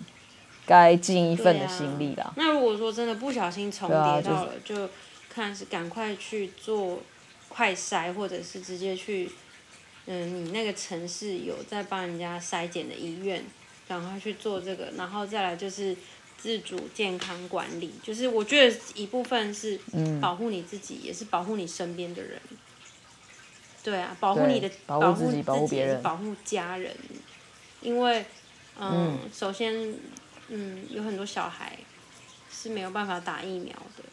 [0.66, 2.32] 该尽一份的心力啦。
[2.36, 4.88] 那如果说真的不小心重叠到了，就
[5.28, 7.02] 看是赶快去做。
[7.50, 9.32] 快筛，或者是直接去，
[10.08, 13.44] 嗯，你那个城市有在帮人家筛检的医院，
[13.88, 15.96] 赶快去做这个，然后再来就是
[16.38, 19.80] 自主健康管理，就是我觉得一部分是
[20.22, 22.42] 保护你自己，嗯、也是保护你身边的人。
[23.84, 26.94] 对啊，保护你的，保护自己，保护别人，保护家人。
[27.82, 28.26] 因为，
[28.80, 29.94] 嗯，嗯首先，
[30.50, 31.78] 嗯，有很多小孩
[32.52, 34.04] 是没有办法打疫苗的。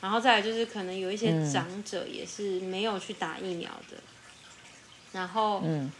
[0.00, 4.02] 然后再来就是可能有一些长者也是没有去打疫苗的，嗯、
[5.12, 5.92] 然后嗯，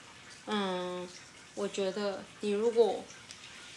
[0.46, 1.08] 嗯，
[1.54, 3.04] 我觉得你如果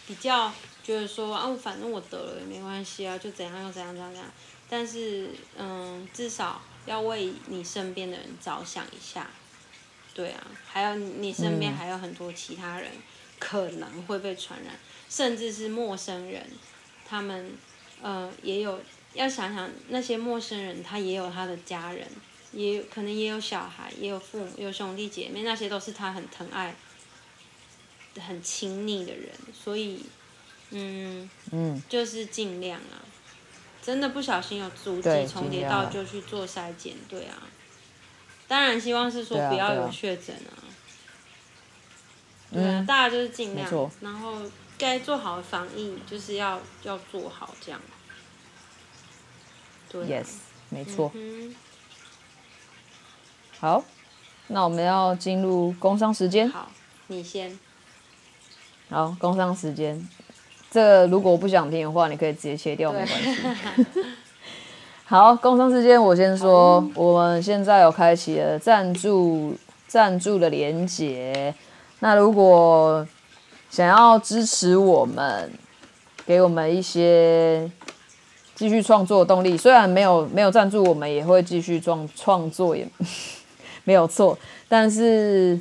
[0.07, 0.51] 比较
[0.84, 4.32] 觉得说啊，反正我得了也没关系啊，就怎样又怎样怎样怎样，
[4.69, 9.29] 但是嗯，至少要为你身边的人着想一下，
[10.13, 12.91] 对啊，还有你身边还有很多其他人
[13.39, 14.79] 可能会被传染，嗯、
[15.09, 16.45] 甚至是陌生人，
[17.05, 17.51] 他们
[18.01, 18.79] 呃也有。
[19.13, 22.07] 要想想那些陌生人，他也有他的家人，
[22.51, 26.75] 也有可能也有小孩，也有父母，有兄弟姐妹，那些都是他很疼爱、
[28.19, 29.31] 很亲昵的人。
[29.53, 30.05] 所以，
[30.71, 32.99] 嗯嗯，就是尽量啊，
[33.81, 37.43] 真的不小心有足迹重叠到，就去做筛检，对啊。
[38.47, 40.59] 当然，希望是说不要有确诊啊。
[42.53, 44.41] 对啊，大家就是尽量，然后
[44.77, 47.79] 该做好的防疫就是要要做好这样。
[49.89, 50.27] 对 Yes，
[50.69, 51.09] 没错。
[51.15, 51.55] 嗯、
[53.62, 53.84] 好，
[54.47, 56.49] 那我们要进入工商时间。
[56.49, 56.68] 好，
[57.05, 57.59] 你先。
[58.89, 60.09] 好，工商时间。
[60.72, 63.41] 这个如果不想听的话，你可以直接切掉，没关系。
[65.05, 69.55] 好，工商时间我先说，嗯、我们现在有开启了赞助
[69.86, 71.53] 赞助的连结。
[71.99, 73.07] 那如果
[73.70, 75.51] 想要支持我们，
[76.26, 77.70] 给我们一些
[78.55, 82.88] 继续创作的动力，虽然没有没有赞助，我们也会继续创创作，也
[83.84, 84.38] 没有错。
[84.67, 85.59] 但是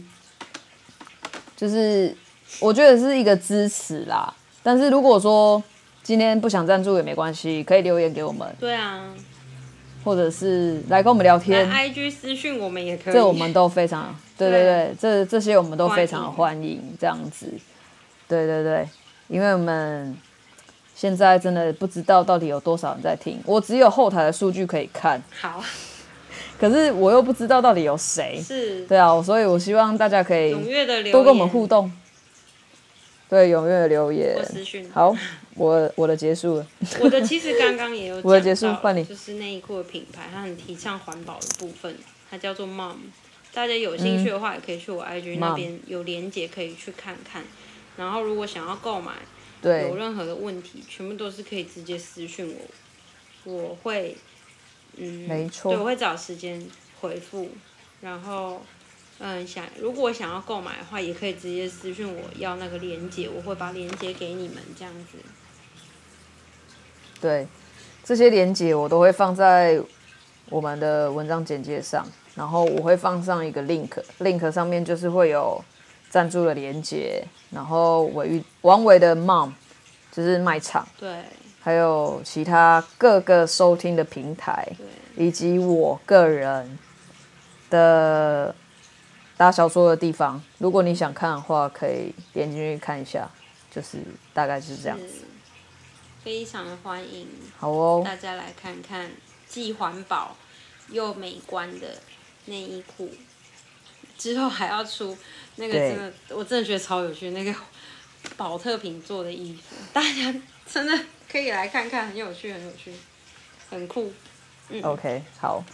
[1.57, 2.15] 就是
[2.61, 4.33] 我觉得是一个支持啦。
[4.63, 5.63] 但是如果说
[6.03, 8.47] 今天不想赞助也没关系，可以留言给我们。
[8.59, 9.05] 对啊，
[10.03, 13.13] 或者是来跟我们聊天，IG 私讯我们也可以。
[13.13, 17.47] 这我们都非常，对对对，这这些我们都非常欢迎这样子。
[18.27, 18.89] 对对对，
[19.29, 20.17] 因为我们
[20.95, 25.23] 现在真的不知道到底有多少人在听，我只有后台的数据可以看。
[25.39, 25.63] 好，
[26.59, 28.41] 可是我又不知道到底有谁。
[28.43, 30.53] 是，对啊，所以我希望大家可以
[31.11, 31.91] 多跟我们互动。
[33.29, 34.37] 对，踊跃的留言。
[34.93, 35.17] 好，
[35.55, 36.67] 我我的结束了。
[37.01, 39.05] 我的其实刚刚也有我的结束换你。
[39.05, 41.97] 就是内衣裤的品牌，它很提倡环保的部分，
[42.29, 42.97] 它叫做 Mom。
[43.53, 47.43] 大家有兴趣的话，也可以去我 IG 那边有连结，可以去看看。
[47.97, 49.13] 然后如果想要购买，
[49.63, 52.53] 对，有任何的问题，全部都是可以直接私讯
[53.45, 54.17] 我，我会，
[55.01, 56.65] 嗯，没错，对，我会找时间
[57.01, 57.49] 回复，
[58.01, 58.61] 然后。
[59.23, 65.19] 嗯，想如果想要购买的话，也可以直接私信我要那个链接，我会把链接给你们这样子。
[67.21, 67.47] 对，
[68.03, 69.79] 这些链接我都会放在
[70.49, 75.63] 我们的文章简介上，然后我会放上一个 link，link 上面就是会有
[76.09, 79.53] 赞助的链接，然后韦玉王伟的 mom
[80.11, 81.23] 就是卖场，对，
[81.61, 84.67] 还有其他各个收听的平台，
[85.17, 86.79] 以及我个人
[87.69, 88.55] 的。
[89.37, 93.27] 打小说的地方，如果你想看的话，可以点进去看一下，
[93.71, 93.97] 就是
[94.35, 95.25] 大概是这样子。
[96.23, 99.11] 非常的欢迎，好哦，大家来看看
[99.49, 100.37] 既环保
[100.91, 101.87] 又美观的
[102.45, 103.09] 内衣裤。
[104.19, 105.17] 之后还要出
[105.57, 107.55] 那个真的，我真的觉得超有趣，那个
[108.37, 110.35] 宝特瓶做的衣服，大家
[110.71, 112.93] 真的可以来看看，很有趣，很有趣，
[113.71, 114.13] 很酷。
[114.69, 115.65] 嗯，OK，好，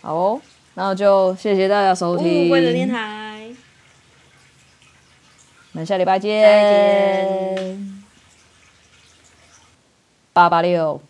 [0.00, 0.40] 好哦。
[0.74, 2.48] 那就谢谢大家收听。
[2.48, 3.50] 为了电台，
[5.72, 8.02] 我们下礼拜见。
[10.32, 11.02] 八八六。